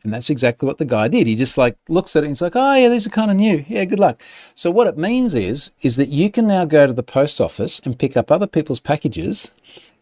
And 0.03 0.13
that's 0.13 0.29
exactly 0.29 0.67
what 0.67 0.77
the 0.77 0.85
guy 0.85 1.07
did. 1.07 1.25
He 1.25 1.35
just 1.35 1.57
like 1.57 1.77
looks 1.87 2.15
at 2.15 2.23
it 2.23 2.27
and 2.27 2.31
he's 2.31 2.41
like, 2.41 2.55
oh 2.55 2.73
yeah, 2.75 2.89
these 2.89 3.07
are 3.07 3.11
kind 3.11 3.31
of 3.31 3.37
new. 3.37 3.63
Yeah, 3.67 3.85
good 3.85 3.99
luck. 3.99 4.21
So 4.55 4.69
what 4.69 4.87
it 4.87 4.97
means 4.97 5.35
is, 5.35 5.71
is 5.81 5.95
that 5.95 6.09
you 6.09 6.29
can 6.29 6.47
now 6.47 6.65
go 6.65 6.85
to 6.85 6.93
the 6.93 7.03
post 7.03 7.39
office 7.39 7.79
and 7.79 7.97
pick 7.97 8.17
up 8.17 8.29
other 8.29 8.47
people's 8.47 8.81
packages 8.81 9.55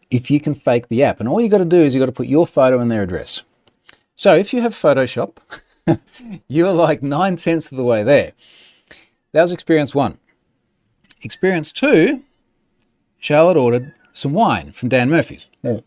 if 0.10 0.31
you 0.31 0.39
can 0.39 0.55
fake 0.55 0.88
the 0.88 1.03
app. 1.03 1.19
And 1.19 1.29
all 1.29 1.39
you 1.39 1.49
got 1.49 1.60
to 1.60 1.65
do 1.65 1.77
is 1.77 1.93
you 1.93 1.99
got 1.99 2.08
to 2.08 2.12
put 2.12 2.27
your 2.27 2.47
photo 2.47 2.79
and 2.79 2.89
their 2.89 3.03
address. 3.03 3.43
So 4.15 4.34
if 4.36 4.54
you 4.54 4.62
have 4.62 4.73
Photoshop, 4.73 5.38
you're 6.47 6.71
like 6.71 7.04
nine 7.04 7.36
tenths 7.36 7.71
of 7.71 7.78
the 7.78 7.84
way 7.84 8.04
there. 8.04 8.32
That 9.34 9.41
was 9.41 9.51
experience 9.51 9.93
one. 9.93 10.17
Experience 11.21 11.71
two, 11.71 12.23
Charlotte 13.19 13.58
ordered 13.58 13.93
some 14.13 14.34
wine 14.34 14.71
from 14.71 14.89
Dan 14.89 15.10
Murphy's. 15.10 15.47
Yeah. 15.62 15.82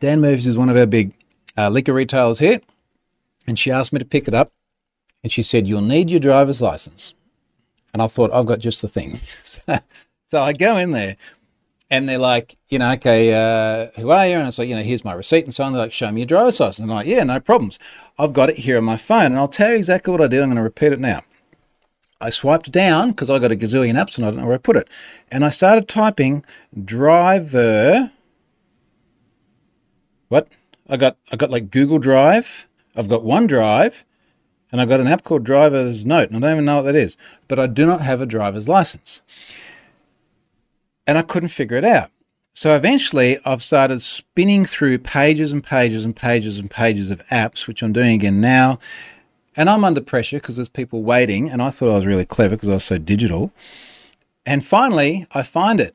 Dan 0.00 0.20
Murphy's 0.20 0.46
is 0.46 0.56
one 0.56 0.68
of 0.68 0.76
our 0.76 0.86
big 0.86 1.12
uh, 1.56 1.68
liquor 1.68 1.92
retailers 1.92 2.40
here, 2.40 2.60
and 3.46 3.58
she 3.58 3.70
asked 3.70 3.92
me 3.92 3.98
to 3.98 4.04
pick 4.04 4.26
it 4.26 4.34
up, 4.34 4.52
and 5.22 5.30
she 5.30 5.42
said, 5.42 5.66
"You'll 5.66 5.80
need 5.80 6.10
your 6.10 6.20
driver's 6.20 6.60
license." 6.60 7.14
And 7.92 8.02
I 8.02 8.08
thought, 8.08 8.32
I've 8.32 8.46
got 8.46 8.58
just 8.58 8.82
the 8.82 8.88
thing. 8.88 9.18
so 10.26 10.40
I 10.40 10.52
go 10.52 10.76
in 10.76 10.90
there, 10.90 11.16
and 11.94 12.08
they're 12.08 12.18
like, 12.18 12.56
you 12.70 12.80
know, 12.80 12.90
okay, 12.94 13.32
uh, 13.32 13.88
who 14.00 14.10
are 14.10 14.26
you? 14.26 14.34
And 14.34 14.42
I 14.42 14.46
was 14.46 14.58
like, 14.58 14.68
you 14.68 14.74
know, 14.74 14.82
here's 14.82 15.04
my 15.04 15.12
receipt 15.12 15.44
and 15.44 15.54
so 15.54 15.62
on. 15.62 15.72
They're 15.72 15.82
like, 15.82 15.92
show 15.92 16.10
me 16.10 16.22
your 16.22 16.26
driver's 16.26 16.58
license. 16.58 16.80
And 16.80 16.90
I'm 16.90 16.96
like, 16.96 17.06
yeah, 17.06 17.22
no 17.22 17.38
problems. 17.38 17.78
I've 18.18 18.32
got 18.32 18.50
it 18.50 18.58
here 18.58 18.78
on 18.78 18.84
my 18.84 18.96
phone, 18.96 19.26
and 19.26 19.38
I'll 19.38 19.46
tell 19.46 19.70
you 19.70 19.76
exactly 19.76 20.10
what 20.10 20.20
I 20.20 20.26
did. 20.26 20.42
I'm 20.42 20.48
going 20.48 20.56
to 20.56 20.62
repeat 20.62 20.92
it 20.92 20.98
now. 20.98 21.22
I 22.20 22.30
swiped 22.30 22.72
down 22.72 23.10
because 23.10 23.30
I 23.30 23.38
got 23.38 23.52
a 23.52 23.56
gazillion 23.56 23.94
apps 23.94 24.16
and 24.16 24.26
I 24.26 24.30
don't 24.30 24.40
know 24.40 24.46
where 24.46 24.54
I 24.54 24.58
put 24.58 24.76
it. 24.76 24.88
And 25.30 25.44
I 25.44 25.50
started 25.50 25.86
typing 25.86 26.44
driver. 26.84 28.10
What? 30.28 30.48
I 30.88 30.96
got 30.96 31.16
I 31.30 31.36
got 31.36 31.50
like 31.50 31.70
Google 31.70 31.98
Drive, 31.98 32.66
I've 32.96 33.08
got 33.08 33.22
OneDrive, 33.22 34.02
and 34.72 34.80
I've 34.80 34.88
got 34.88 35.00
an 35.00 35.06
app 35.06 35.22
called 35.22 35.44
Driver's 35.44 36.04
Note, 36.04 36.30
and 36.30 36.38
I 36.38 36.40
don't 36.40 36.56
even 36.56 36.64
know 36.64 36.76
what 36.76 36.82
that 36.82 36.96
is. 36.96 37.16
But 37.46 37.58
I 37.58 37.66
do 37.66 37.86
not 37.86 38.00
have 38.00 38.20
a 38.20 38.26
driver's 38.26 38.68
license. 38.68 39.20
And 41.06 41.18
I 41.18 41.22
couldn't 41.22 41.50
figure 41.50 41.76
it 41.76 41.84
out. 41.84 42.10
So 42.54 42.74
eventually 42.74 43.38
I've 43.44 43.62
started 43.62 44.00
spinning 44.00 44.64
through 44.64 44.98
pages 44.98 45.52
and 45.52 45.62
pages 45.62 46.04
and 46.04 46.14
pages 46.14 46.58
and 46.58 46.70
pages 46.70 47.10
of 47.10 47.26
apps, 47.28 47.66
which 47.66 47.82
I'm 47.82 47.92
doing 47.92 48.14
again 48.14 48.40
now. 48.40 48.78
And 49.56 49.68
I'm 49.68 49.84
under 49.84 50.00
pressure 50.00 50.36
because 50.38 50.56
there's 50.56 50.68
people 50.68 51.02
waiting, 51.02 51.48
and 51.48 51.62
I 51.62 51.70
thought 51.70 51.90
I 51.90 51.94
was 51.94 52.06
really 52.06 52.24
clever 52.24 52.56
because 52.56 52.68
I 52.68 52.74
was 52.74 52.84
so 52.84 52.98
digital. 52.98 53.52
And 54.44 54.64
finally, 54.64 55.26
I 55.32 55.42
find 55.42 55.80
it 55.80 55.94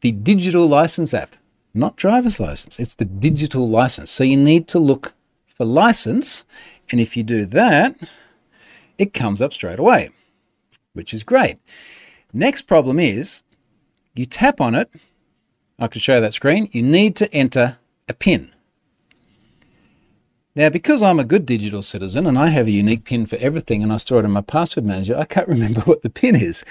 the 0.00 0.12
digital 0.12 0.66
license 0.66 1.14
app 1.14 1.36
not 1.74 1.96
driver's 1.96 2.40
license. 2.40 2.78
It's 2.78 2.94
the 2.94 3.04
digital 3.04 3.68
license. 3.68 4.10
So 4.10 4.24
you 4.24 4.36
need 4.36 4.68
to 4.68 4.78
look 4.78 5.14
for 5.46 5.64
license. 5.64 6.44
And 6.90 7.00
if 7.00 7.16
you 7.16 7.22
do 7.22 7.44
that, 7.46 7.96
it 8.98 9.14
comes 9.14 9.40
up 9.40 9.52
straight 9.52 9.78
away, 9.78 10.10
which 10.92 11.14
is 11.14 11.22
great. 11.22 11.58
Next 12.32 12.62
problem 12.62 12.98
is 12.98 13.42
you 14.18 14.26
tap 14.26 14.60
on 14.60 14.74
it. 14.74 14.90
I 15.78 15.86
can 15.86 16.00
show 16.00 16.20
that 16.20 16.34
screen. 16.34 16.68
You 16.72 16.82
need 16.82 17.14
to 17.16 17.32
enter 17.32 17.78
a 18.08 18.14
PIN. 18.14 18.52
Now, 20.56 20.70
because 20.70 21.02
I'm 21.02 21.20
a 21.20 21.24
good 21.24 21.46
digital 21.46 21.82
citizen 21.82 22.26
and 22.26 22.36
I 22.36 22.48
have 22.48 22.66
a 22.66 22.72
unique 22.72 23.04
PIN 23.04 23.26
for 23.26 23.36
everything 23.36 23.82
and 23.82 23.92
I 23.92 23.96
store 23.96 24.20
it 24.20 24.24
in 24.24 24.32
my 24.32 24.40
password 24.40 24.84
manager, 24.84 25.16
I 25.16 25.24
can't 25.24 25.48
remember 25.56 25.82
what 25.82 26.02
the 26.02 26.10
PIN 26.10 26.34
is 26.34 26.64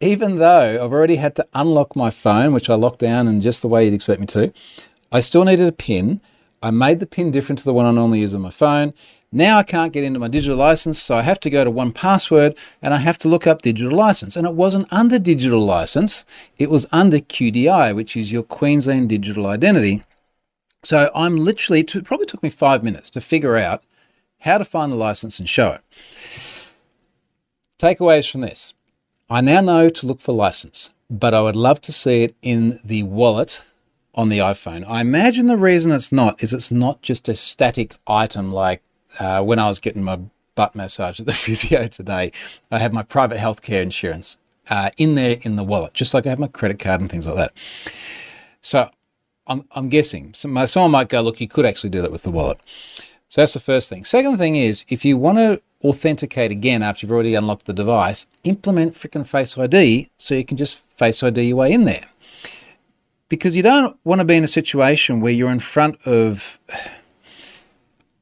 even 0.00 0.36
though 0.36 0.84
I've 0.84 0.92
already 0.92 1.16
had 1.16 1.34
to 1.36 1.46
unlock 1.54 1.96
my 1.96 2.10
phone, 2.10 2.52
which 2.52 2.68
I 2.68 2.74
locked 2.74 2.98
down 2.98 3.28
in 3.28 3.40
just 3.40 3.62
the 3.62 3.68
way 3.68 3.84
you'd 3.84 3.94
expect 3.94 4.20
me 4.20 4.26
to, 4.28 4.52
I 5.10 5.20
still 5.20 5.44
needed 5.44 5.66
a 5.66 5.72
PIN. 5.72 6.20
I 6.62 6.70
made 6.70 7.00
the 7.00 7.06
PIN 7.06 7.30
different 7.30 7.58
to 7.60 7.64
the 7.64 7.72
one 7.72 7.86
I 7.86 7.90
normally 7.90 8.20
use 8.20 8.34
on 8.34 8.42
my 8.42 8.50
phone. 8.50 8.92
Now 9.36 9.58
I 9.58 9.64
can't 9.64 9.92
get 9.92 10.02
into 10.02 10.18
my 10.18 10.28
digital 10.28 10.56
license, 10.56 10.98
so 10.98 11.14
I 11.14 11.20
have 11.20 11.38
to 11.40 11.50
go 11.50 11.62
to 11.62 11.70
1Password 11.70 12.56
and 12.80 12.94
I 12.94 12.96
have 12.96 13.18
to 13.18 13.28
look 13.28 13.46
up 13.46 13.60
digital 13.60 13.94
license. 13.94 14.34
And 14.34 14.46
it 14.46 14.54
wasn't 14.54 14.90
under 14.90 15.18
digital 15.18 15.62
license, 15.62 16.24
it 16.56 16.70
was 16.70 16.86
under 16.90 17.18
QDI, 17.18 17.94
which 17.94 18.16
is 18.16 18.32
your 18.32 18.42
Queensland 18.42 19.10
Digital 19.10 19.46
Identity. 19.46 20.02
So 20.82 21.10
I'm 21.14 21.36
literally, 21.36 21.80
it 21.80 22.04
probably 22.06 22.24
took 22.24 22.42
me 22.42 22.48
five 22.48 22.82
minutes 22.82 23.10
to 23.10 23.20
figure 23.20 23.58
out 23.58 23.84
how 24.40 24.56
to 24.56 24.64
find 24.64 24.90
the 24.90 24.96
license 24.96 25.38
and 25.38 25.46
show 25.46 25.72
it. 25.72 25.82
Takeaways 27.78 28.30
from 28.30 28.40
this 28.40 28.72
I 29.28 29.42
now 29.42 29.60
know 29.60 29.90
to 29.90 30.06
look 30.06 30.22
for 30.22 30.32
license, 30.32 30.92
but 31.10 31.34
I 31.34 31.42
would 31.42 31.56
love 31.56 31.82
to 31.82 31.92
see 31.92 32.22
it 32.22 32.34
in 32.40 32.80
the 32.82 33.02
wallet 33.02 33.60
on 34.14 34.30
the 34.30 34.38
iPhone. 34.38 34.82
I 34.88 35.02
imagine 35.02 35.46
the 35.46 35.58
reason 35.58 35.92
it's 35.92 36.10
not 36.10 36.42
is 36.42 36.54
it's 36.54 36.70
not 36.70 37.02
just 37.02 37.28
a 37.28 37.34
static 37.34 37.96
item 38.06 38.50
like 38.50 38.80
uh, 39.18 39.42
when 39.42 39.58
I 39.58 39.68
was 39.68 39.78
getting 39.78 40.02
my 40.02 40.18
butt 40.56 40.74
massage 40.74 41.20
at 41.20 41.26
the 41.26 41.32
physio 41.44 41.86
today. 41.86 42.32
I 42.70 42.80
have 42.80 42.92
my 42.92 43.04
private 43.04 43.38
healthcare 43.38 43.82
insurance 43.82 44.38
uh, 44.68 44.90
in 44.96 45.14
there 45.14 45.38
in 45.42 45.54
the 45.54 45.62
wallet, 45.62 45.94
just 45.94 46.12
like 46.12 46.26
I 46.26 46.30
have 46.30 46.40
my 46.40 46.48
credit 46.48 46.80
card 46.80 47.00
and 47.00 47.08
things 47.08 47.26
like 47.26 47.36
that. 47.36 47.52
So 48.60 48.90
I'm, 49.46 49.64
I'm 49.72 49.88
guessing 49.88 50.34
someone 50.34 50.90
might 50.90 51.08
go, 51.08 51.20
look, 51.20 51.40
you 51.40 51.46
could 51.46 51.66
actually 51.66 51.90
do 51.90 52.02
that 52.02 52.10
with 52.10 52.24
the 52.24 52.32
wallet. 52.32 52.58
So 53.28 53.40
that's 53.40 53.54
the 53.54 53.60
first 53.60 53.88
thing. 53.88 54.04
Second 54.04 54.38
thing 54.38 54.56
is, 54.56 54.84
if 54.88 55.04
you 55.04 55.16
want 55.16 55.38
to 55.38 55.62
authenticate 55.84 56.50
again 56.50 56.82
after 56.82 57.04
you've 57.04 57.12
already 57.12 57.34
unlocked 57.34 57.66
the 57.66 57.72
device, 57.72 58.26
implement 58.44 58.94
freaking 58.94 59.26
Face 59.26 59.56
ID 59.56 60.10
so 60.18 60.34
you 60.34 60.44
can 60.44 60.56
just 60.56 60.84
Face 60.90 61.22
ID 61.22 61.42
your 61.42 61.58
way 61.58 61.72
in 61.72 61.84
there. 61.84 62.06
Because 63.28 63.56
you 63.56 63.62
don't 63.62 63.98
want 64.04 64.20
to 64.20 64.24
be 64.24 64.36
in 64.36 64.44
a 64.44 64.48
situation 64.48 65.20
where 65.20 65.32
you're 65.32 65.50
in 65.50 65.60
front 65.60 66.00
of. 66.06 66.58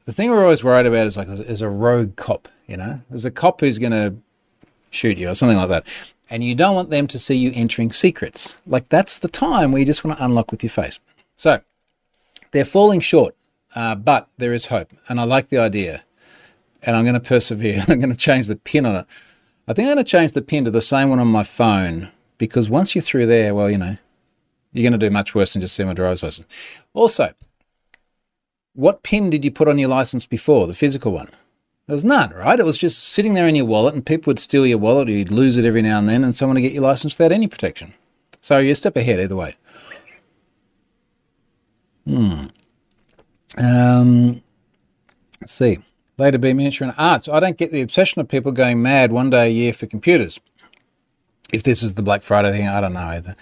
The 0.05 0.13
thing 0.13 0.31
we're 0.31 0.43
always 0.43 0.63
worried 0.63 0.87
about 0.87 1.07
is 1.07 1.17
like 1.17 1.29
there's 1.29 1.63
a 1.63 1.69
rogue 1.69 2.17
cop, 2.17 2.49
you 2.67 2.77
know? 2.77 3.01
There's 3.09 3.25
a 3.25 3.31
cop 3.31 3.61
who's 3.61 3.79
going 3.79 3.93
to 3.93 4.15
shoot 4.91 5.17
you 5.17 5.31
or 5.31 5.35
something 5.35 5.57
like 5.57 5.69
that. 5.71 5.87
And 6.29 6.45
you 6.45 6.55
don't 6.55 6.75
want 6.75 6.91
them 6.91 7.07
to 7.09 7.19
see 7.19 7.37
you 7.37 7.53
entering 7.55 7.93
secrets. 7.93 8.57
Like 8.67 8.89
that's 8.89 9.19
the 9.19 9.29
time 9.29 9.73
where 9.73 9.81
you 9.81 9.87
just 9.87 10.05
want 10.05 10.19
to 10.19 10.25
unlock 10.25 10.51
with 10.51 10.63
your 10.63 10.71
face. 10.71 11.01
So 11.37 11.61
they're 12.51 12.65
falling 12.65 13.01
short, 13.01 13.35
uh, 13.75 13.95
but 13.95 14.29
there 14.37 14.53
is 14.53 14.67
hope. 14.67 14.93
And 15.09 15.21
I 15.21 15.25
like 15.25 15.49
the 15.49 15.59
idea 15.59 16.05
and 16.83 16.97
I'm 16.97 17.05
going 17.05 17.15
to 17.15 17.21
persevere. 17.21 17.85
I'm 17.89 17.99
going 17.99 18.13
to 18.13 18.17
change 18.17 18.47
the 18.49 18.57
pin 18.57 18.87
on 18.87 18.97
it. 18.97 19.07
I 19.67 19.73
think 19.73 19.89
I'm 19.89 19.95
going 19.95 20.05
to 20.05 20.11
change 20.11 20.33
the 20.33 20.43
pin 20.43 20.65
to 20.67 20.71
the 20.71 20.83
same 20.83 21.09
one 21.09 21.19
on 21.19 21.29
my 21.29 21.43
phone 21.43 22.11
because 22.37 22.69
once 22.69 22.95
you're 22.95 23.03
through 23.03 23.27
there, 23.27 23.55
well, 23.55 23.71
you 23.71 23.79
know, 23.79 23.97
you're 24.73 24.83
going 24.83 24.99
to 24.99 25.07
do 25.07 25.11
much 25.11 25.35
worse 25.35 25.53
than 25.53 25.63
just 25.63 25.75
see 25.75 25.85
my 25.85 25.95
driver's 25.95 26.23
license. 26.23 26.47
Also, 26.93 27.33
what 28.75 29.03
pin 29.03 29.31
did 29.31 29.45
you 29.45 29.51
put 29.51 29.69
on 29.69 29.79
your 29.79 29.89
license 29.89 30.27
before, 30.27 30.67
the 30.67 30.75
physical 30.75 31.13
one? 31.13 31.31
There 31.87 31.95
was 31.95 32.05
none, 32.05 32.31
right? 32.31 32.59
It 32.59 32.65
was 32.65 32.79
just 32.79 33.03
sitting 33.03 33.35
there 33.35 33.47
in 33.47 33.55
your 33.55 33.67
wallet, 33.67 33.95
and 33.95 34.05
people 34.05 34.31
would 34.31 34.39
steal 34.39 34.67
your 34.67 34.79
wallet, 34.79 35.09
or 35.09 35.13
you'd 35.13 35.31
lose 35.31 35.59
it 35.59 35.65
every 35.65 35.83
now 35.83 35.99
and 35.99 36.09
then, 36.09 36.25
and 36.25 36.35
someone 36.35 36.55
would 36.55 36.63
get 36.63 36.73
your 36.73 36.83
license 36.83 37.19
without 37.19 37.33
any 37.33 37.47
protection. 37.47 37.95
So 38.41 38.59
you're 38.59 38.73
a 38.73 38.77
step 38.77 38.97
ahead 38.97 39.21
either 39.21 39.37
way. 39.37 39.57
Hmm. 42.07 42.47
Um, 43.59 44.43
let's 45.41 45.53
see. 45.53 45.79
Later 46.17 46.39
be 46.39 46.53
miniature 46.53 46.89
and 46.89 46.97
arts. 46.99 47.29
I 47.29 47.41
don't 47.41 47.59
get 47.59 47.73
the 47.73 47.81
obsession 47.81 48.21
of 48.21 48.29
people 48.29 48.53
going 48.53 48.81
mad 48.83 49.13
one 49.13 49.31
day 49.31 49.47
a 49.47 49.51
year 49.51 49.73
for 49.73 49.87
computers. 49.87 50.39
If 51.53 51.63
this 51.63 51.83
is 51.83 51.95
the 51.95 52.03
Black 52.03 52.23
Friday 52.23 52.53
thing, 52.53 52.69
I 52.69 52.81
don't 52.81 52.95
know 52.95 53.01
either. 53.01 53.37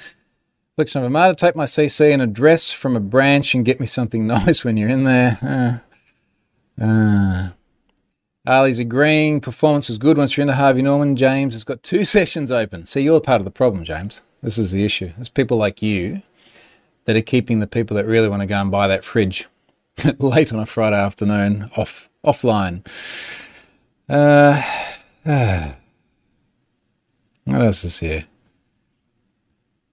Affliction 0.74 1.00
of 1.00 1.04
Armada, 1.04 1.35
take 1.35 1.54
my 1.54 1.66
CC 1.66 2.12
and 2.14 2.22
address 2.22 2.72
from 2.72 2.96
a 2.96 3.00
branch 3.00 3.54
and 3.54 3.62
get 3.62 3.78
me 3.78 3.85
something 3.85 4.26
nice 4.26 4.64
when 4.64 4.78
you're 4.78 4.88
in 4.88 5.04
there. 5.04 5.82
Uh, 6.80 6.82
uh. 6.82 7.50
Ali's 8.46 8.78
agreeing. 8.78 9.42
Performance 9.42 9.90
is 9.90 9.98
good 9.98 10.16
once 10.16 10.35
you're 10.35 10.42
into 10.42 10.54
Harvey 10.54 10.80
Norman. 10.80 11.14
James 11.14 11.52
has 11.52 11.62
got 11.62 11.82
two 11.82 12.04
sessions 12.16 12.50
open. 12.50 12.87
See, 12.87 13.02
you're 13.02 13.20
part 13.20 13.42
of 13.42 13.44
the 13.44 13.50
problem, 13.50 13.85
James. 13.85 14.22
This 14.42 14.56
is 14.56 14.72
the 14.72 14.82
issue. 14.82 15.12
It's 15.18 15.28
people 15.28 15.58
like 15.58 15.82
you 15.82 16.22
that 17.04 17.16
are 17.16 17.22
keeping 17.22 17.61
the 17.61 17.66
people 17.66 17.94
that 17.98 18.06
really 18.06 18.28
want 18.28 18.40
to 18.40 18.46
go 18.46 18.58
and 18.58 18.70
buy 18.70 18.88
that 18.88 19.04
fridge 19.04 19.48
late 20.18 20.54
on 20.54 20.58
a 20.58 20.64
Friday 20.64 20.96
afternoon 20.96 21.70
off 21.76 22.08
offline. 22.24 22.87
Uh, 24.08 24.62
uh, 25.26 25.72
what 27.44 27.61
else 27.61 27.85
is 27.85 27.98
here? 27.98 28.24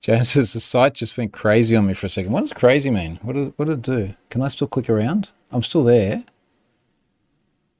James 0.01 0.29
says 0.29 0.53
the 0.53 0.59
site 0.59 0.93
just 0.93 1.17
went 1.17 1.33
crazy 1.33 1.75
on 1.75 1.85
me 1.85 1.93
for 1.93 2.05
a 2.05 2.09
second. 2.09 2.31
What 2.31 2.41
does 2.41 2.53
crazy 2.53 2.89
mean? 2.89 3.19
What 3.21 3.33
did, 3.33 3.53
what 3.57 3.65
did 3.65 3.79
it 3.79 3.81
do? 3.81 4.15
Can 4.29 4.41
I 4.41 4.47
still 4.47 4.67
click 4.67 4.89
around? 4.89 5.29
I'm 5.51 5.63
still 5.63 5.83
there. 5.83 6.23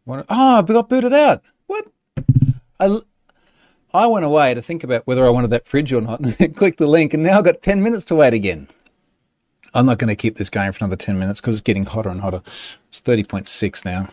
What, 0.04 0.26
oh, 0.28 0.58
I 0.58 0.62
got 0.62 0.90
booted 0.90 1.14
out. 1.14 1.44
What? 1.68 1.88
I, 2.80 3.00
I 3.94 4.08
went 4.08 4.26
away 4.26 4.54
to 4.54 4.62
think 4.62 4.84
about 4.84 5.08
whether 5.08 5.26
I 5.26 5.30
wanted 5.30 5.52
that 5.52 5.68
fridge 5.68 5.94
or 5.94 6.02
not 6.02 6.20
and 6.40 6.56
clicked 6.56 6.78
the 6.80 6.88
link, 6.88 7.14
and 7.14 7.24
now 7.24 7.38
I've 7.38 7.46
got 7.46 7.62
10 7.62 7.82
minutes 7.82 8.06
to 8.06 8.16
wait 8.16 8.34
again. 8.34 8.68
I'm 9.74 9.86
not 9.86 9.98
going 10.00 10.10
to 10.10 10.16
keep 10.16 10.38
this 10.38 10.50
going 10.50 10.72
for 10.72 10.84
another 10.84 10.96
10 10.96 11.20
minutes 11.20 11.40
because 11.40 11.56
it's 11.56 11.62
getting 11.62 11.86
hotter 11.86 12.10
and 12.10 12.22
hotter. 12.22 12.42
It's 12.90 13.02
30.6 13.02 13.86
now. 13.86 14.10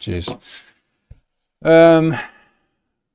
Jeez. 0.00 0.30
Um, 1.62 2.16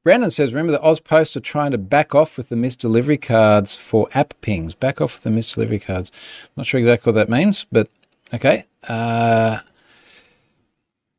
Brandon 0.03 0.31
says, 0.31 0.53
remember 0.53 0.71
the 0.71 0.81
Oz 0.81 0.99
Post 0.99 1.35
are 1.35 1.41
trying 1.41 1.71
to 1.71 1.77
back 1.77 2.15
off 2.15 2.37
with 2.37 2.49
the 2.49 2.55
missed 2.55 2.79
delivery 2.79 3.17
cards 3.17 3.75
for 3.75 4.07
app 4.13 4.33
pings. 4.41 4.73
Back 4.73 5.01
off 5.01 5.15
with 5.15 5.23
the 5.23 5.29
missed 5.29 5.55
delivery 5.55 5.79
cards. 5.79 6.11
Not 6.55 6.65
sure 6.65 6.79
exactly 6.79 7.11
what 7.11 7.17
that 7.17 7.29
means, 7.29 7.65
but 7.69 7.89
okay. 8.33 8.65
Uh, 8.87 9.59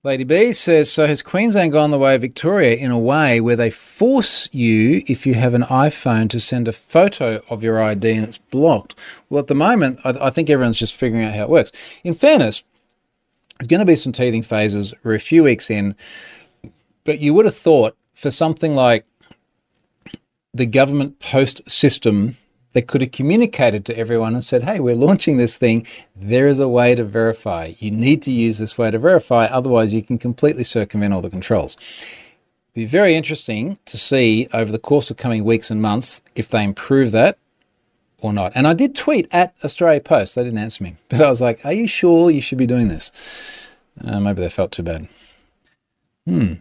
Lady 0.03 0.25
B 0.25 0.55
says, 0.55 0.91
so 0.91 1.07
has 1.07 1.21
Queensland 1.21 1.73
gone 1.73 1.91
the 1.91 1.99
way 1.99 2.15
of 2.15 2.23
Victoria 2.23 2.75
in 2.75 2.91
a 2.91 2.99
way 2.99 3.39
where 3.39 3.55
they 3.55 3.69
force 3.69 4.49
you, 4.51 5.03
if 5.07 5.27
you 5.27 5.35
have 5.35 5.53
an 5.53 5.65
iPhone, 5.65 6.31
to 6.31 6.41
send 6.41 6.67
a 6.67 6.73
photo 6.73 7.43
of 7.51 7.63
your 7.63 7.83
ID 7.83 8.13
and 8.13 8.25
it's 8.25 8.39
blocked? 8.39 8.95
Well, 9.29 9.41
at 9.41 9.49
the 9.49 9.55
moment, 9.55 10.01
I, 10.05 10.15
I 10.19 10.31
think 10.31 10.49
everyone's 10.49 10.79
just 10.79 10.97
figuring 10.97 11.27
out 11.27 11.35
how 11.35 11.43
it 11.43 11.51
works. 11.51 11.71
In 12.03 12.15
fairness, 12.15 12.65
there's 13.59 13.67
going 13.67 13.81
to 13.81 13.85
be 13.85 13.95
some 13.95 14.13
teething 14.13 14.43
phases. 14.43 14.95
We're 15.05 15.17
a 15.17 15.21
few 15.21 15.43
weeks 15.45 15.69
in, 15.69 15.95
but 17.05 17.19
you 17.19 17.35
would 17.35 17.45
have 17.45 17.57
thought 17.57 17.95
for 18.21 18.31
something 18.31 18.75
like 18.75 19.07
the 20.53 20.67
government 20.67 21.21
post 21.21 21.69
system 21.71 22.37
they 22.73 22.83
could 22.83 23.01
have 23.01 23.13
communicated 23.13 23.85
to 23.85 23.99
everyone 23.99 24.35
and 24.35 24.45
said, 24.45 24.63
hey, 24.63 24.79
we're 24.79 24.95
launching 24.95 25.39
this 25.39 25.57
thing. 25.57 25.87
There 26.15 26.47
is 26.47 26.61
a 26.61 26.69
way 26.69 26.95
to 26.95 27.03
verify. 27.03 27.73
You 27.79 27.91
need 27.91 28.23
to 28.23 28.33
use 28.33 28.59
this 28.59 28.79
way 28.79 28.91
to 28.93 28.99
verify, 28.99 29.47
otherwise, 29.47 29.93
you 29.93 30.03
can 30.03 30.19
completely 30.19 30.63
circumvent 30.63 31.13
all 31.13 31.21
the 31.21 31.31
controls. 31.31 31.77
It'd 31.77 32.75
be 32.75 32.85
very 32.85 33.17
interesting 33.17 33.79
to 33.87 33.99
see 33.99 34.49
over 34.53 34.71
the 34.71 34.79
course 34.79 35.11
of 35.11 35.17
coming 35.17 35.43
weeks 35.43 35.71
and 35.71 35.83
months 35.83 36.23
if 36.37 36.49
they 36.49 36.63
improve 36.63 37.11
that 37.11 37.39
or 38.19 38.33
not. 38.33 38.53
And 38.55 38.69
I 38.69 38.75
did 38.75 38.95
tweet 38.95 39.27
at 39.33 39.55
Australia 39.65 40.01
Post. 40.01 40.37
They 40.37 40.45
didn't 40.45 40.59
answer 40.59 40.85
me, 40.85 40.97
but 41.09 41.23
I 41.23 41.29
was 41.29 41.41
like, 41.41 41.65
are 41.65 41.73
you 41.73 41.89
sure 41.89 42.31
you 42.31 42.43
should 42.43 42.59
be 42.59 42.67
doing 42.67 42.87
this? 42.89 43.11
Uh, 44.05 44.21
maybe 44.21 44.43
they 44.43 44.51
felt 44.51 44.71
too 44.71 44.85
bad. 44.85 45.09
Hmm. 46.25 46.55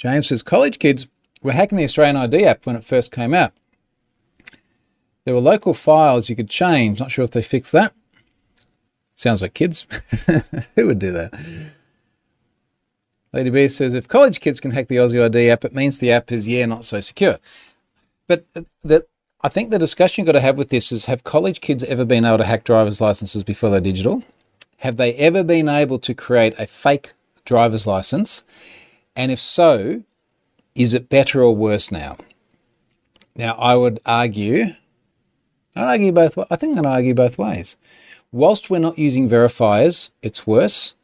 James 0.00 0.28
says 0.28 0.42
college 0.42 0.78
kids 0.78 1.06
were 1.42 1.52
hacking 1.52 1.76
the 1.76 1.84
Australian 1.84 2.16
ID 2.16 2.46
app 2.46 2.64
when 2.64 2.74
it 2.74 2.84
first 2.84 3.12
came 3.12 3.34
out. 3.34 3.52
There 5.26 5.34
were 5.34 5.42
local 5.42 5.74
files 5.74 6.30
you 6.30 6.36
could 6.36 6.48
change. 6.48 7.00
Not 7.00 7.10
sure 7.10 7.22
if 7.22 7.32
they 7.32 7.42
fixed 7.42 7.72
that. 7.72 7.92
Sounds 9.14 9.42
like 9.42 9.52
kids. 9.52 9.86
Who 10.74 10.86
would 10.86 10.98
do 10.98 11.12
that? 11.12 11.34
Lady 13.34 13.50
B 13.50 13.68
says 13.68 13.92
if 13.92 14.08
college 14.08 14.40
kids 14.40 14.58
can 14.58 14.70
hack 14.70 14.88
the 14.88 14.96
Aussie 14.96 15.22
ID 15.22 15.50
app, 15.50 15.66
it 15.66 15.74
means 15.74 15.98
the 15.98 16.12
app 16.12 16.32
is 16.32 16.48
yeah 16.48 16.64
not 16.64 16.86
so 16.86 17.00
secure. 17.00 17.38
But 18.26 18.46
uh, 18.56 18.62
the, 18.80 19.06
I 19.42 19.50
think 19.50 19.68
the 19.68 19.78
discussion 19.78 20.22
you've 20.22 20.32
got 20.32 20.32
to 20.32 20.40
have 20.40 20.56
with 20.56 20.70
this 20.70 20.90
is: 20.90 21.04
Have 21.04 21.24
college 21.24 21.60
kids 21.60 21.84
ever 21.84 22.06
been 22.06 22.24
able 22.24 22.38
to 22.38 22.44
hack 22.44 22.64
driver's 22.64 23.02
licenses 23.02 23.44
before 23.44 23.68
they're 23.68 23.80
digital? 23.80 24.24
Have 24.78 24.96
they 24.96 25.12
ever 25.16 25.44
been 25.44 25.68
able 25.68 25.98
to 25.98 26.14
create 26.14 26.54
a 26.58 26.66
fake 26.66 27.12
driver's 27.44 27.86
license? 27.86 28.44
And 29.16 29.30
if 29.30 29.40
so, 29.40 30.04
is 30.74 30.94
it 30.94 31.08
better 31.08 31.42
or 31.42 31.54
worse 31.54 31.90
now? 31.90 32.16
Now, 33.36 33.54
I 33.54 33.76
would 33.76 34.00
argue, 34.06 34.74
I'd 35.76 35.84
argue 35.84 36.12
both. 36.12 36.38
I 36.50 36.56
think 36.56 36.78
I'd 36.78 36.86
argue 36.86 37.14
both 37.14 37.38
ways. 37.38 37.76
Whilst 38.32 38.70
we're 38.70 38.78
not 38.78 38.98
using 38.98 39.28
verifiers, 39.28 40.10
it's 40.22 40.46
worse. 40.46 40.94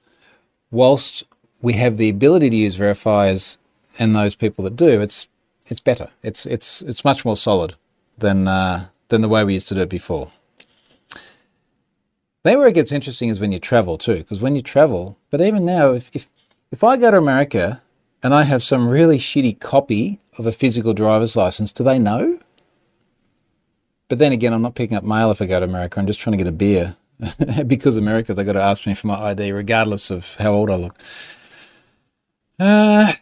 Whilst 0.70 1.24
we 1.60 1.74
have 1.74 1.96
the 1.96 2.08
ability 2.08 2.50
to 2.50 2.56
use 2.56 2.76
verifiers, 2.76 3.58
and 3.98 4.14
those 4.14 4.34
people 4.34 4.64
that 4.64 4.76
do, 4.76 5.00
it's 5.00 5.28
it's 5.66 5.80
better. 5.80 6.10
It's 6.22 6.46
it's 6.46 6.82
it's 6.82 7.04
much 7.04 7.24
more 7.24 7.36
solid 7.36 7.76
than 8.18 8.48
uh, 8.48 8.86
than 9.08 9.20
the 9.20 9.28
way 9.28 9.44
we 9.44 9.54
used 9.54 9.68
to 9.68 9.74
do 9.74 9.82
it 9.82 9.88
before. 9.88 10.32
Then 12.42 12.58
where 12.58 12.68
it 12.68 12.74
gets 12.74 12.92
interesting 12.92 13.28
is 13.28 13.40
when 13.40 13.52
you 13.52 13.58
travel 13.58 13.98
too, 13.98 14.18
because 14.18 14.40
when 14.40 14.54
you 14.54 14.62
travel, 14.62 15.18
but 15.30 15.40
even 15.40 15.64
now, 15.64 15.92
if, 15.92 16.10
if 16.14 16.28
if 16.70 16.84
I 16.84 16.96
go 16.96 17.10
to 17.10 17.16
America 17.16 17.82
and 18.22 18.34
I 18.34 18.44
have 18.44 18.62
some 18.62 18.88
really 18.88 19.18
shitty 19.18 19.60
copy 19.60 20.20
of 20.38 20.46
a 20.46 20.52
physical 20.52 20.94
driver's 20.94 21.36
license, 21.36 21.72
do 21.72 21.84
they 21.84 21.98
know? 21.98 22.38
But 24.08 24.18
then 24.18 24.32
again, 24.32 24.52
I'm 24.52 24.62
not 24.62 24.74
picking 24.74 24.96
up 24.96 25.04
mail 25.04 25.30
if 25.30 25.42
I 25.42 25.46
go 25.46 25.58
to 25.58 25.64
America. 25.64 25.98
I'm 25.98 26.06
just 26.06 26.20
trying 26.20 26.32
to 26.32 26.42
get 26.42 26.46
a 26.46 26.52
beer. 26.52 26.96
because 27.66 27.96
America, 27.96 28.34
they've 28.34 28.46
got 28.46 28.52
to 28.52 28.62
ask 28.62 28.86
me 28.86 28.94
for 28.94 29.06
my 29.06 29.18
ID, 29.30 29.50
regardless 29.52 30.10
of 30.10 30.34
how 30.34 30.52
old 30.52 30.70
I 30.70 30.76
look. 30.76 30.98
Uh, 32.58 33.12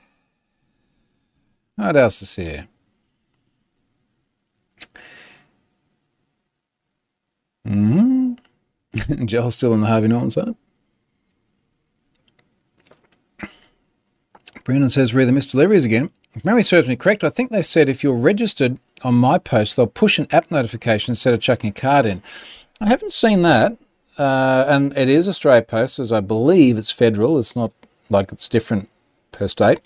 what 1.77 1.97
else 1.97 2.23
is 2.23 2.35
here? 2.35 2.69
Mm-hmm. 7.67 9.25
Joel's 9.27 9.55
still 9.55 9.73
on 9.73 9.81
the 9.81 9.87
Harvey 9.87 10.09
Norman 10.09 10.31
side. 10.31 10.55
Brendan 14.65 14.91
says, 14.91 15.15
read 15.15 15.29
the 15.29 15.33
missed 15.33 15.51
deliveries 15.51 15.85
again. 15.85 16.11
If 16.35 16.45
memory 16.45 16.63
serves 16.63 16.89
me 16.89 16.97
correct, 16.97 17.23
I 17.23 17.29
think 17.29 17.51
they 17.51 17.63
said 17.63 17.89
if 17.89 18.03
you're 18.03 18.17
registered 18.17 18.79
on 19.03 19.15
my 19.15 19.39
post, 19.39 19.77
they'll 19.77 19.87
push 19.87 20.19
an 20.19 20.27
app 20.31 20.51
notification 20.51 21.13
instead 21.13 21.35
of 21.35 21.41
chucking 21.41 21.71
a 21.71 21.73
card 21.73 22.07
in. 22.07 22.23
I 22.81 22.89
haven't 22.89 23.13
seen 23.13 23.43
that. 23.43 23.77
Uh, 24.19 24.65
and 24.69 24.97
it 24.97 25.09
is 25.09 25.29
Australia 25.29 25.63
Post, 25.63 25.99
as 25.99 26.13
I 26.13 26.21
believe 26.21 26.79
it's 26.79 26.93
federal. 26.93 27.39
It's 27.39 27.57
not 27.57 27.73
like 28.11 28.33
it's 28.33 28.49
different 28.49 28.89
per 29.33 29.49
state. 29.49 29.81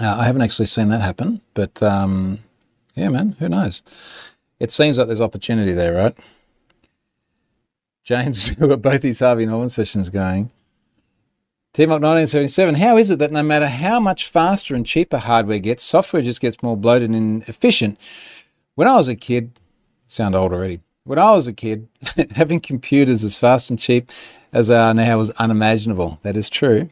Uh, 0.00 0.16
I 0.18 0.24
haven't 0.24 0.42
actually 0.42 0.66
seen 0.66 0.88
that 0.88 1.02
happen, 1.02 1.40
but 1.52 1.82
um, 1.82 2.40
yeah, 2.94 3.08
man, 3.08 3.36
who 3.38 3.48
knows? 3.48 3.82
It 4.58 4.70
seems 4.70 4.98
like 4.98 5.06
there's 5.06 5.20
opportunity 5.20 5.72
there, 5.72 5.94
right? 5.94 6.16
James, 8.02 8.56
we've 8.58 8.70
got 8.70 8.82
both 8.82 9.02
these 9.02 9.20
Harvey 9.20 9.46
Norman 9.46 9.68
sessions 9.68 10.08
going. 10.08 10.50
TMOC 11.74 12.00
1977, 12.00 12.76
how 12.76 12.96
is 12.96 13.10
it 13.10 13.18
that 13.18 13.32
no 13.32 13.42
matter 13.42 13.66
how 13.66 13.98
much 13.98 14.28
faster 14.28 14.76
and 14.76 14.86
cheaper 14.86 15.18
hardware 15.18 15.58
gets, 15.58 15.82
software 15.82 16.22
just 16.22 16.40
gets 16.40 16.62
more 16.62 16.76
bloated 16.76 17.10
and 17.10 17.42
inefficient? 17.42 17.98
When 18.76 18.86
I 18.86 18.94
was 18.94 19.08
a 19.08 19.16
kid, 19.16 19.58
sound 20.06 20.36
old 20.36 20.52
already. 20.52 20.82
When 21.02 21.18
I 21.18 21.32
was 21.32 21.48
a 21.48 21.52
kid, 21.52 21.88
having 22.36 22.60
computers 22.60 23.24
as 23.24 23.36
fast 23.36 23.70
and 23.70 23.78
cheap 23.78 24.12
as 24.52 24.68
they 24.68 24.76
are 24.76 24.94
now 24.94 25.18
was 25.18 25.30
unimaginable. 25.30 26.20
That 26.22 26.36
is 26.36 26.48
true. 26.48 26.90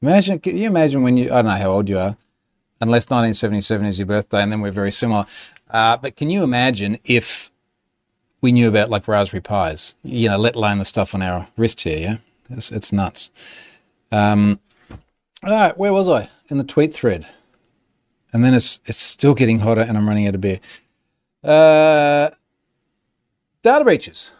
Imagine, 0.00 0.38
can 0.38 0.56
you 0.56 0.66
imagine 0.68 1.02
when 1.02 1.18
you, 1.18 1.26
I 1.26 1.42
don't 1.42 1.44
know 1.44 1.50
how 1.50 1.72
old 1.72 1.90
you 1.90 1.98
are, 1.98 2.16
unless 2.80 3.10
1977 3.10 3.86
is 3.88 3.98
your 3.98 4.06
birthday, 4.06 4.40
and 4.42 4.50
then 4.50 4.62
we're 4.62 4.70
very 4.70 4.90
similar. 4.90 5.26
Uh, 5.68 5.98
but 5.98 6.16
can 6.16 6.30
you 6.30 6.42
imagine 6.42 6.98
if 7.04 7.50
we 8.40 8.52
knew 8.52 8.68
about 8.68 8.88
like 8.88 9.06
Raspberry 9.06 9.42
Pis, 9.42 9.94
you 10.02 10.30
know, 10.30 10.38
let 10.38 10.56
alone 10.56 10.78
the 10.78 10.86
stuff 10.86 11.14
on 11.14 11.20
our 11.20 11.48
wrist 11.58 11.82
here, 11.82 11.98
yeah? 11.98 12.16
It's, 12.50 12.70
it's 12.70 12.92
nuts. 12.92 13.30
Um, 14.10 14.60
all 15.42 15.50
right, 15.50 15.76
where 15.76 15.92
was 15.92 16.08
I? 16.08 16.28
In 16.48 16.58
the 16.58 16.64
tweet 16.64 16.94
thread. 16.94 17.26
And 18.32 18.44
then 18.44 18.54
it's, 18.54 18.80
it's 18.86 18.98
still 18.98 19.34
getting 19.34 19.60
hotter 19.60 19.80
and 19.80 19.96
I'm 19.96 20.08
running 20.08 20.26
out 20.26 20.34
of 20.34 20.40
beer. 20.40 20.60
Uh, 21.42 22.30
data 23.62 23.84
breaches. 23.84 24.30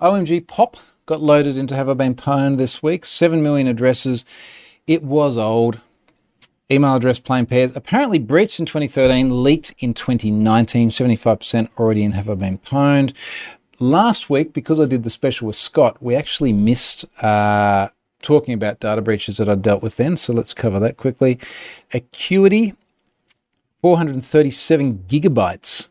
OMGPOP 0.00 0.76
got 1.06 1.20
loaded 1.20 1.56
into 1.56 1.74
Have 1.74 1.88
I 1.88 1.94
Been 1.94 2.14
Pwned 2.14 2.58
this 2.58 2.82
week. 2.82 3.04
7 3.04 3.42
million 3.42 3.66
addresses. 3.66 4.24
It 4.86 5.02
was 5.02 5.38
old. 5.38 5.80
Email 6.70 6.96
address 6.96 7.18
plain 7.18 7.46
pairs. 7.46 7.74
Apparently 7.74 8.18
breached 8.18 8.60
in 8.60 8.66
2013, 8.66 9.42
leaked 9.42 9.74
in 9.78 9.94
2019. 9.94 10.90
75% 10.90 11.68
already 11.78 12.04
in 12.04 12.12
Have 12.12 12.28
I 12.28 12.34
Been 12.34 12.58
Pwned. 12.58 13.14
Last 13.80 14.28
week, 14.28 14.52
because 14.52 14.80
I 14.80 14.86
did 14.86 15.04
the 15.04 15.10
special 15.10 15.46
with 15.46 15.56
Scott, 15.56 16.02
we 16.02 16.16
actually 16.16 16.52
missed 16.52 17.04
uh, 17.22 17.88
talking 18.22 18.54
about 18.54 18.80
data 18.80 19.00
breaches 19.00 19.36
that 19.36 19.48
I 19.48 19.54
dealt 19.54 19.82
with 19.82 19.96
then. 19.96 20.16
So 20.16 20.32
let's 20.32 20.52
cover 20.52 20.80
that 20.80 20.96
quickly. 20.96 21.38
Acuity, 21.94 22.74
437 23.82 25.04
gigabytes, 25.06 25.88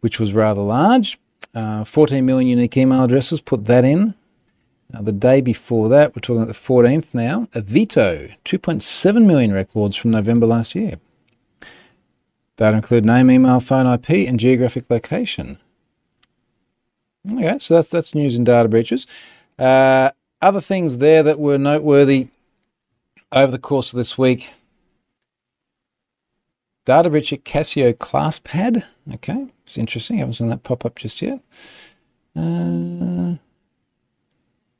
which 0.00 0.18
was 0.18 0.34
rather 0.34 0.62
large. 0.62 1.18
Uh, 1.54 1.84
14 1.84 2.26
million 2.26 2.48
unique 2.48 2.76
email 2.76 3.04
addresses, 3.04 3.40
put 3.40 3.66
that 3.66 3.84
in. 3.84 4.14
Now, 4.92 5.02
the 5.02 5.12
day 5.12 5.40
before 5.40 5.88
that, 5.88 6.14
we're 6.14 6.20
talking 6.20 6.42
about 6.42 6.52
the 6.52 6.54
14th 6.54 7.14
now, 7.14 7.48
Avito, 7.52 8.34
2.7 8.44 9.24
million 9.24 9.52
records 9.52 9.96
from 9.96 10.10
November 10.10 10.46
last 10.46 10.74
year. 10.74 10.98
Data 12.56 12.76
include 12.76 13.04
name, 13.04 13.30
email, 13.30 13.60
phone 13.60 13.86
IP, 13.86 14.28
and 14.28 14.38
geographic 14.38 14.90
location. 14.90 15.58
Okay, 17.32 17.58
so 17.58 17.74
that's 17.74 17.88
that's 17.88 18.14
news 18.14 18.34
and 18.36 18.44
data 18.44 18.68
breaches. 18.68 19.06
Uh, 19.58 20.10
other 20.42 20.60
things 20.60 20.98
there 20.98 21.22
that 21.22 21.38
were 21.38 21.56
noteworthy 21.56 22.28
over 23.32 23.50
the 23.50 23.58
course 23.58 23.92
of 23.92 23.96
this 23.96 24.18
week. 24.18 24.52
Data 26.84 27.08
breach 27.08 27.32
at 27.32 27.44
Casio 27.44 27.94
ClassPad. 27.94 28.84
Okay, 29.14 29.46
it's 29.66 29.78
interesting. 29.78 30.16
I 30.16 30.18
haven't 30.20 30.34
seen 30.34 30.48
that 30.48 30.62
pop 30.62 30.84
up 30.84 30.96
just 30.96 31.22
yet. 31.22 31.40
Uh, 32.36 33.36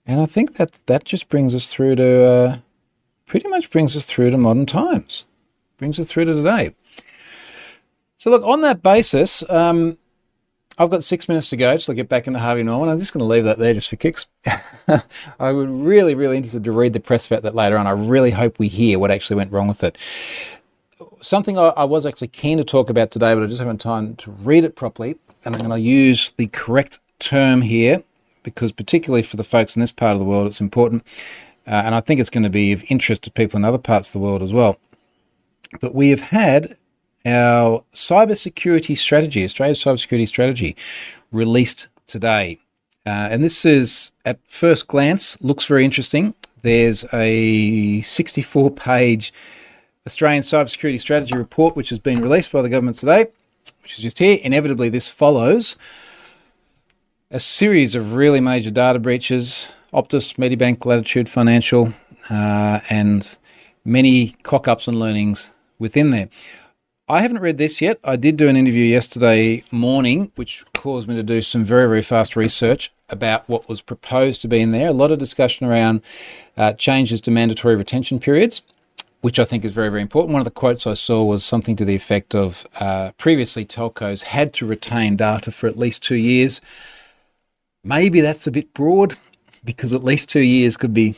and 0.06 0.20
I 0.20 0.26
think 0.26 0.56
that 0.56 0.72
that 0.86 1.04
just 1.04 1.30
brings 1.30 1.54
us 1.54 1.68
through 1.68 1.96
to, 1.96 2.24
uh, 2.24 2.56
pretty 3.26 3.48
much 3.48 3.70
brings 3.70 3.96
us 3.96 4.04
through 4.04 4.30
to 4.30 4.36
modern 4.36 4.66
times, 4.66 5.24
brings 5.78 5.98
us 5.98 6.08
through 6.08 6.26
to 6.26 6.34
today. 6.34 6.74
So 8.18 8.30
look, 8.30 8.42
on 8.44 8.60
that 8.62 8.82
basis, 8.82 9.48
um, 9.48 9.96
I've 10.76 10.90
got 10.90 11.04
six 11.04 11.28
minutes 11.28 11.48
to 11.50 11.56
go, 11.56 11.76
so 11.76 11.92
I'll 11.92 11.96
get 11.96 12.08
back 12.08 12.26
into 12.26 12.40
Harvey 12.40 12.62
Norman. 12.62 12.88
I'm 12.88 12.98
just 12.98 13.12
going 13.12 13.20
to 13.20 13.26
leave 13.26 13.44
that 13.44 13.58
there 13.58 13.74
just 13.74 13.88
for 13.88 13.96
kicks. 13.96 14.26
I 15.38 15.52
would 15.52 15.70
really, 15.70 16.14
really 16.14 16.36
interested 16.36 16.64
to 16.64 16.72
read 16.72 16.92
the 16.92 17.00
press 17.00 17.26
about 17.26 17.42
that 17.42 17.54
later 17.54 17.78
on. 17.78 17.86
I 17.86 17.92
really 17.92 18.32
hope 18.32 18.58
we 18.58 18.68
hear 18.68 18.98
what 18.98 19.10
actually 19.10 19.36
went 19.36 19.52
wrong 19.52 19.68
with 19.68 19.84
it. 19.84 19.96
Something 21.20 21.58
I, 21.58 21.68
I 21.68 21.84
was 21.84 22.04
actually 22.04 22.28
keen 22.28 22.58
to 22.58 22.64
talk 22.64 22.90
about 22.90 23.10
today, 23.10 23.34
but 23.34 23.42
I 23.42 23.46
just 23.46 23.60
haven't 23.60 23.80
time 23.80 24.16
to 24.16 24.32
read 24.32 24.64
it 24.64 24.74
properly, 24.74 25.16
and 25.44 25.54
I'm 25.54 25.60
going 25.60 25.70
to 25.70 25.80
use 25.80 26.32
the 26.32 26.48
correct 26.48 26.98
term 27.20 27.62
here 27.62 28.02
because 28.42 28.72
particularly 28.72 29.22
for 29.22 29.36
the 29.36 29.44
folks 29.44 29.74
in 29.74 29.80
this 29.80 29.92
part 29.92 30.12
of 30.12 30.18
the 30.18 30.24
world, 30.24 30.46
it's 30.46 30.60
important. 30.60 31.04
Uh, 31.66 31.70
and 31.70 31.94
I 31.94 32.00
think 32.00 32.20
it's 32.20 32.30
going 32.30 32.44
to 32.44 32.50
be 32.50 32.72
of 32.72 32.84
interest 32.88 33.22
to 33.22 33.30
people 33.30 33.56
in 33.56 33.64
other 33.64 33.78
parts 33.78 34.08
of 34.08 34.12
the 34.12 34.18
world 34.18 34.42
as 34.42 34.52
well. 34.52 34.78
But 35.80 35.94
we 35.94 36.10
have 36.10 36.20
had 36.20 36.76
our 37.24 37.82
cybersecurity 37.92 38.96
strategy, 38.96 39.44
Australia's 39.44 39.82
cybersecurity 39.82 40.28
strategy, 40.28 40.76
released 41.32 41.88
today. 42.06 42.58
Uh, 43.06 43.28
and 43.30 43.42
this 43.42 43.64
is, 43.64 44.12
at 44.24 44.38
first 44.44 44.86
glance, 44.86 45.40
looks 45.42 45.66
very 45.66 45.84
interesting. 45.84 46.34
There's 46.62 47.04
a 47.12 48.00
64 48.00 48.70
page 48.70 49.32
Australian 50.06 50.42
cybersecurity 50.42 51.00
strategy 51.00 51.36
report, 51.36 51.76
which 51.76 51.90
has 51.90 51.98
been 51.98 52.20
released 52.20 52.52
by 52.52 52.62
the 52.62 52.68
government 52.68 52.98
today, 52.98 53.26
which 53.82 53.94
is 53.94 54.00
just 54.00 54.18
here. 54.18 54.38
Inevitably, 54.42 54.88
this 54.88 55.08
follows 55.08 55.76
a 57.30 57.40
series 57.40 57.94
of 57.94 58.14
really 58.14 58.40
major 58.40 58.70
data 58.70 58.98
breaches 58.98 59.68
Optus, 59.92 60.34
Medibank, 60.36 60.84
Latitude 60.84 61.28
Financial, 61.28 61.94
uh, 62.28 62.80
and 62.90 63.36
many 63.84 64.30
cock 64.42 64.66
ups 64.66 64.88
and 64.88 64.98
learnings 64.98 65.52
within 65.78 66.10
there. 66.10 66.28
I 67.08 67.20
haven't 67.20 67.40
read 67.40 67.58
this 67.58 67.80
yet. 67.80 67.98
I 68.02 68.16
did 68.16 68.36
do 68.36 68.48
an 68.48 68.56
interview 68.56 68.84
yesterday 68.84 69.62
morning, 69.70 70.32
which 70.36 70.64
caused 70.74 71.06
me 71.06 71.14
to 71.16 71.22
do 71.22 71.42
some 71.42 71.64
very, 71.64 71.86
very 71.86 72.02
fast 72.02 72.34
research 72.34 72.92
about 73.10 73.46
what 73.48 73.68
was 73.68 73.82
proposed 73.82 74.40
to 74.42 74.48
be 74.48 74.60
in 74.60 74.72
there. 74.72 74.88
A 74.88 74.92
lot 74.92 75.10
of 75.10 75.18
discussion 75.18 75.66
around 75.66 76.00
uh, 76.56 76.72
changes 76.72 77.20
to 77.22 77.30
mandatory 77.30 77.76
retention 77.76 78.18
periods, 78.18 78.62
which 79.20 79.38
I 79.38 79.44
think 79.44 79.64
is 79.64 79.72
very, 79.72 79.90
very 79.90 80.00
important. 80.00 80.32
One 80.32 80.40
of 80.40 80.46
the 80.46 80.50
quotes 80.50 80.86
I 80.86 80.94
saw 80.94 81.22
was 81.22 81.44
something 81.44 81.76
to 81.76 81.84
the 81.84 81.94
effect 81.94 82.34
of 82.34 82.66
uh, 82.80 83.12
previously 83.18 83.66
telcos 83.66 84.22
had 84.22 84.54
to 84.54 84.66
retain 84.66 85.16
data 85.16 85.50
for 85.50 85.66
at 85.66 85.78
least 85.78 86.02
two 86.02 86.16
years 86.16 86.60
Maybe 87.84 88.22
that's 88.22 88.46
a 88.46 88.50
bit 88.50 88.72
broad 88.72 89.18
because 89.62 89.92
at 89.92 90.02
least 90.02 90.30
two 90.30 90.40
years 90.40 90.78
could 90.78 90.94
be 90.94 91.16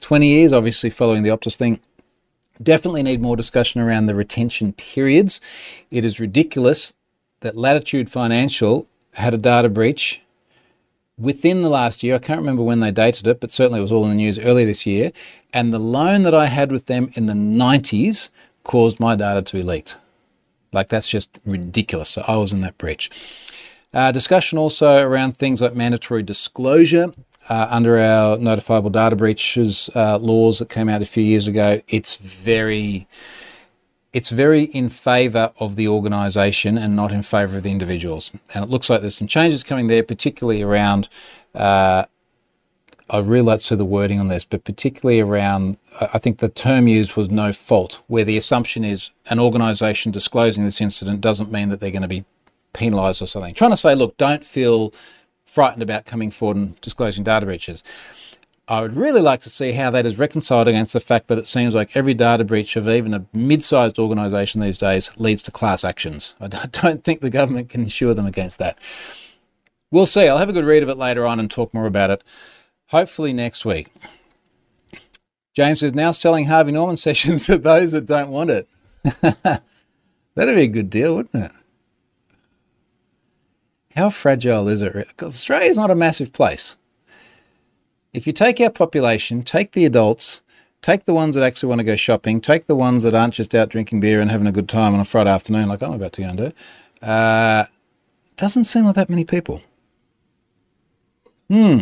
20 0.00 0.26
years, 0.26 0.52
obviously, 0.52 0.90
following 0.90 1.22
the 1.22 1.30
Optus 1.30 1.54
thing. 1.54 1.78
Definitely 2.60 3.02
need 3.02 3.20
more 3.20 3.36
discussion 3.36 3.80
around 3.80 4.06
the 4.06 4.14
retention 4.14 4.72
periods. 4.72 5.40
It 5.90 6.04
is 6.04 6.20
ridiculous 6.20 6.94
that 7.40 7.56
Latitude 7.56 8.10
Financial 8.10 8.86
had 9.14 9.34
a 9.34 9.38
data 9.38 9.68
breach 9.68 10.22
within 11.18 11.62
the 11.62 11.68
last 11.68 12.02
year. 12.02 12.16
I 12.16 12.18
can't 12.18 12.40
remember 12.40 12.62
when 12.62 12.80
they 12.80 12.90
dated 12.90 13.26
it, 13.26 13.40
but 13.40 13.50
certainly 13.50 13.78
it 13.78 13.82
was 13.82 13.92
all 13.92 14.04
in 14.04 14.10
the 14.10 14.16
news 14.16 14.38
earlier 14.38 14.66
this 14.66 14.86
year. 14.86 15.12
And 15.52 15.72
the 15.72 15.78
loan 15.78 16.22
that 16.22 16.34
I 16.34 16.46
had 16.46 16.72
with 16.72 16.86
them 16.86 17.10
in 17.14 17.26
the 17.26 17.32
90s 17.32 18.30
caused 18.64 19.00
my 19.00 19.16
data 19.16 19.42
to 19.42 19.56
be 19.56 19.62
leaked. 19.62 19.98
Like, 20.72 20.88
that's 20.88 21.08
just 21.08 21.38
ridiculous. 21.44 22.10
So 22.10 22.24
I 22.26 22.36
was 22.36 22.52
in 22.52 22.62
that 22.62 22.78
breach. 22.78 23.10
Uh, 23.92 24.10
discussion 24.10 24.58
also 24.58 24.98
around 24.98 25.36
things 25.36 25.60
like 25.60 25.74
mandatory 25.74 26.22
disclosure 26.22 27.12
uh, 27.48 27.66
under 27.70 27.98
our 27.98 28.36
notifiable 28.36 28.92
data 28.92 29.16
breaches 29.16 29.90
uh, 29.94 30.18
laws 30.18 30.58
that 30.58 30.68
came 30.68 30.88
out 30.88 31.02
a 31.02 31.06
few 31.06 31.22
years 31.22 31.46
ago. 31.48 31.80
It's 31.88 32.16
very, 32.16 33.06
it's 34.12 34.30
very 34.30 34.64
in 34.64 34.88
favour 34.88 35.52
of 35.58 35.76
the 35.76 35.88
organisation 35.88 36.78
and 36.78 36.94
not 36.94 37.12
in 37.12 37.22
favour 37.22 37.58
of 37.58 37.62
the 37.62 37.70
individuals. 37.70 38.32
And 38.54 38.64
it 38.64 38.70
looks 38.70 38.88
like 38.88 39.00
there's 39.00 39.16
some 39.16 39.28
changes 39.28 39.62
coming 39.64 39.86
there, 39.86 40.02
particularly 40.02 40.62
around. 40.62 41.08
Uh, 41.54 42.04
I 43.10 43.18
really 43.18 43.42
like 43.42 43.60
to 43.62 43.76
the 43.76 43.84
wording 43.84 44.20
on 44.20 44.28
this, 44.28 44.44
but 44.44 44.64
particularly 44.64 45.20
around, 45.20 45.78
I 46.00 46.18
think 46.18 46.38
the 46.38 46.48
term 46.48 46.88
used 46.88 47.14
was 47.14 47.28
no 47.28 47.52
fault, 47.52 48.00
where 48.06 48.24
the 48.24 48.38
assumption 48.38 48.84
is 48.84 49.10
an 49.28 49.38
organisation 49.38 50.12
disclosing 50.12 50.64
this 50.64 50.80
incident 50.80 51.20
doesn't 51.20 51.52
mean 51.52 51.68
that 51.68 51.80
they're 51.80 51.90
going 51.90 52.02
to 52.02 52.08
be 52.08 52.24
penalised 52.72 53.20
or 53.20 53.26
something. 53.26 53.52
Trying 53.52 53.72
to 53.72 53.76
say, 53.76 53.94
look, 53.94 54.16
don't 54.16 54.44
feel 54.44 54.94
frightened 55.52 55.82
about 55.82 56.06
coming 56.06 56.30
forward 56.30 56.56
and 56.56 56.80
disclosing 56.80 57.22
data 57.22 57.44
breaches. 57.44 57.82
I 58.68 58.80
would 58.80 58.94
really 58.94 59.20
like 59.20 59.40
to 59.40 59.50
see 59.50 59.72
how 59.72 59.90
that 59.90 60.06
is 60.06 60.18
reconciled 60.18 60.66
against 60.66 60.94
the 60.94 61.00
fact 61.00 61.28
that 61.28 61.36
it 61.36 61.46
seems 61.46 61.74
like 61.74 61.94
every 61.94 62.14
data 62.14 62.42
breach 62.42 62.74
of 62.74 62.88
even 62.88 63.12
a 63.12 63.26
mid 63.34 63.62
sized 63.62 63.98
organisation 63.98 64.62
these 64.62 64.78
days 64.78 65.10
leads 65.18 65.42
to 65.42 65.50
class 65.50 65.84
actions. 65.84 66.34
I 66.40 66.46
don't 66.46 67.04
think 67.04 67.20
the 67.20 67.28
government 67.28 67.68
can 67.68 67.82
insure 67.82 68.14
them 68.14 68.24
against 68.24 68.58
that. 68.60 68.78
We'll 69.90 70.06
see. 70.06 70.26
I'll 70.26 70.38
have 70.38 70.48
a 70.48 70.54
good 70.54 70.64
read 70.64 70.82
of 70.82 70.88
it 70.88 70.96
later 70.96 71.26
on 71.26 71.38
and 71.38 71.50
talk 71.50 71.74
more 71.74 71.84
about 71.84 72.08
it, 72.08 72.24
hopefully 72.86 73.34
next 73.34 73.66
week. 73.66 73.88
James 75.54 75.82
is 75.82 75.92
now 75.92 76.12
selling 76.12 76.46
Harvey 76.46 76.72
Norman 76.72 76.96
sessions 76.96 77.44
to 77.46 77.58
those 77.58 77.92
that 77.92 78.06
don't 78.06 78.30
want 78.30 78.48
it. 78.50 78.68
That'd 79.20 80.54
be 80.54 80.62
a 80.62 80.68
good 80.68 80.88
deal, 80.88 81.16
wouldn't 81.16 81.44
it? 81.44 81.52
How 83.96 84.08
fragile 84.08 84.68
is 84.68 84.82
it? 84.82 85.08
Australia 85.22 85.68
is 85.68 85.76
not 85.76 85.90
a 85.90 85.94
massive 85.94 86.32
place. 86.32 86.76
If 88.12 88.26
you 88.26 88.32
take 88.32 88.60
our 88.60 88.70
population, 88.70 89.42
take 89.42 89.72
the 89.72 89.84
adults, 89.84 90.42
take 90.80 91.04
the 91.04 91.14
ones 91.14 91.34
that 91.34 91.44
actually 91.44 91.68
want 91.68 91.80
to 91.80 91.84
go 91.84 91.96
shopping, 91.96 92.40
take 92.40 92.66
the 92.66 92.74
ones 92.74 93.02
that 93.04 93.14
aren't 93.14 93.34
just 93.34 93.54
out 93.54 93.68
drinking 93.68 94.00
beer 94.00 94.20
and 94.20 94.30
having 94.30 94.46
a 94.46 94.52
good 94.52 94.68
time 94.68 94.94
on 94.94 95.00
a 95.00 95.04
Friday 95.04 95.30
afternoon, 95.30 95.68
like 95.68 95.82
I'm 95.82 95.92
about 95.92 96.12
to 96.14 96.22
go 96.22 96.28
and 96.28 96.38
do, 96.38 97.06
uh, 97.06 97.64
doesn't 98.36 98.64
seem 98.64 98.84
like 98.84 98.94
that 98.96 99.10
many 99.10 99.24
people. 99.24 99.62
Hmm. 101.48 101.80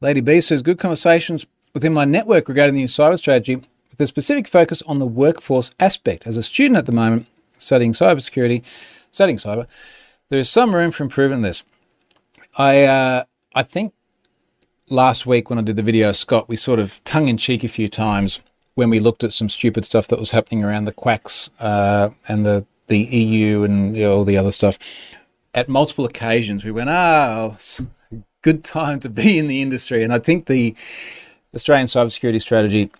Lady 0.00 0.20
B 0.20 0.40
says, 0.40 0.60
good 0.60 0.78
conversations 0.78 1.46
within 1.72 1.94
my 1.94 2.04
network 2.04 2.48
regarding 2.48 2.74
the 2.74 2.82
new 2.82 2.86
cyber 2.86 3.18
strategy 3.18 3.56
with 3.56 4.00
a 4.00 4.06
specific 4.06 4.46
focus 4.46 4.82
on 4.82 4.98
the 4.98 5.06
workforce 5.06 5.70
aspect. 5.80 6.26
As 6.26 6.36
a 6.36 6.42
student 6.42 6.76
at 6.76 6.86
the 6.86 6.92
moment, 6.92 7.26
studying 7.58 7.92
cybersecurity, 7.92 8.62
studying 9.10 9.38
cyber, 9.38 9.66
there's 10.30 10.48
some 10.48 10.74
room 10.74 10.90
for 10.90 11.02
improvement 11.02 11.38
in 11.38 11.42
this. 11.42 11.64
I 12.56 12.84
uh, 12.84 13.24
I 13.54 13.62
think 13.62 13.94
last 14.88 15.26
week 15.26 15.50
when 15.50 15.58
I 15.58 15.62
did 15.62 15.76
the 15.76 15.82
video, 15.82 16.12
Scott, 16.12 16.48
we 16.48 16.56
sort 16.56 16.78
of 16.78 17.02
tongue 17.04 17.28
in 17.28 17.36
cheek 17.36 17.64
a 17.64 17.68
few 17.68 17.88
times 17.88 18.40
when 18.74 18.90
we 18.90 19.00
looked 19.00 19.24
at 19.24 19.32
some 19.32 19.48
stupid 19.48 19.84
stuff 19.84 20.08
that 20.08 20.18
was 20.18 20.32
happening 20.32 20.64
around 20.64 20.84
the 20.84 20.92
QWACs 20.92 21.50
uh, 21.60 22.10
and 22.28 22.44
the 22.44 22.66
the 22.86 22.98
EU 22.98 23.62
and 23.62 23.96
you 23.96 24.04
know, 24.04 24.16
all 24.16 24.24
the 24.24 24.36
other 24.36 24.50
stuff. 24.50 24.78
At 25.54 25.68
multiple 25.68 26.04
occasions, 26.04 26.64
we 26.64 26.70
went, 26.70 26.90
"Ah, 26.90 27.56
oh, 27.56 27.86
good 28.42 28.64
time 28.64 29.00
to 29.00 29.08
be 29.08 29.38
in 29.38 29.46
the 29.46 29.62
industry." 29.62 30.02
And 30.02 30.12
I 30.12 30.18
think 30.18 30.46
the 30.46 30.74
Australian 31.54 31.86
cybersecurity 31.86 32.40
strategy 32.40 32.90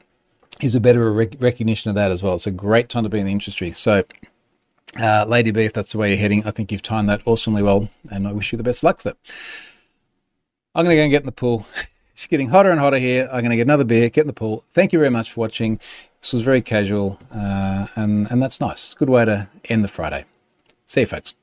is 0.62 0.74
a 0.74 0.80
better 0.80 1.12
rec- 1.12 1.40
recognition 1.40 1.88
of 1.88 1.96
that 1.96 2.12
as 2.12 2.22
well. 2.22 2.34
It's 2.34 2.46
a 2.46 2.52
great 2.52 2.88
time 2.88 3.02
to 3.02 3.08
be 3.08 3.18
in 3.18 3.26
the 3.26 3.32
industry. 3.32 3.72
So 3.72 4.04
uh, 5.00 5.24
Lady 5.26 5.50
B, 5.50 5.62
if 5.62 5.72
that's 5.72 5.92
the 5.92 5.98
way 5.98 6.10
you're 6.10 6.18
heading, 6.18 6.46
I 6.46 6.50
think 6.50 6.70
you've 6.70 6.82
timed 6.82 7.08
that 7.08 7.20
awesomely 7.24 7.62
well, 7.62 7.88
and 8.10 8.28
I 8.28 8.32
wish 8.32 8.52
you 8.52 8.56
the 8.56 8.62
best 8.62 8.82
luck 8.82 8.98
with 8.98 9.06
it. 9.06 9.16
I'm 10.74 10.84
going 10.84 10.94
to 10.94 11.00
go 11.00 11.02
and 11.02 11.10
get 11.10 11.22
in 11.22 11.26
the 11.26 11.32
pool. 11.32 11.66
It's 12.12 12.28
getting 12.28 12.50
hotter 12.50 12.70
and 12.70 12.78
hotter 12.78 12.98
here. 12.98 13.24
I'm 13.24 13.40
going 13.40 13.50
to 13.50 13.56
get 13.56 13.66
another 13.66 13.82
beer, 13.82 14.08
get 14.08 14.20
in 14.20 14.26
the 14.28 14.32
pool. 14.32 14.62
Thank 14.72 14.92
you 14.92 15.00
very 15.00 15.10
much 15.10 15.32
for 15.32 15.40
watching. 15.40 15.80
This 16.20 16.32
was 16.32 16.42
very 16.42 16.62
casual, 16.62 17.18
uh, 17.34 17.88
and, 17.96 18.30
and 18.30 18.40
that's 18.40 18.60
nice. 18.60 18.84
It's 18.84 18.92
a 18.92 18.96
good 18.96 19.10
way 19.10 19.24
to 19.24 19.48
end 19.64 19.82
the 19.82 19.88
Friday. 19.88 20.24
See 20.86 21.00
you, 21.00 21.06
folks. 21.06 21.34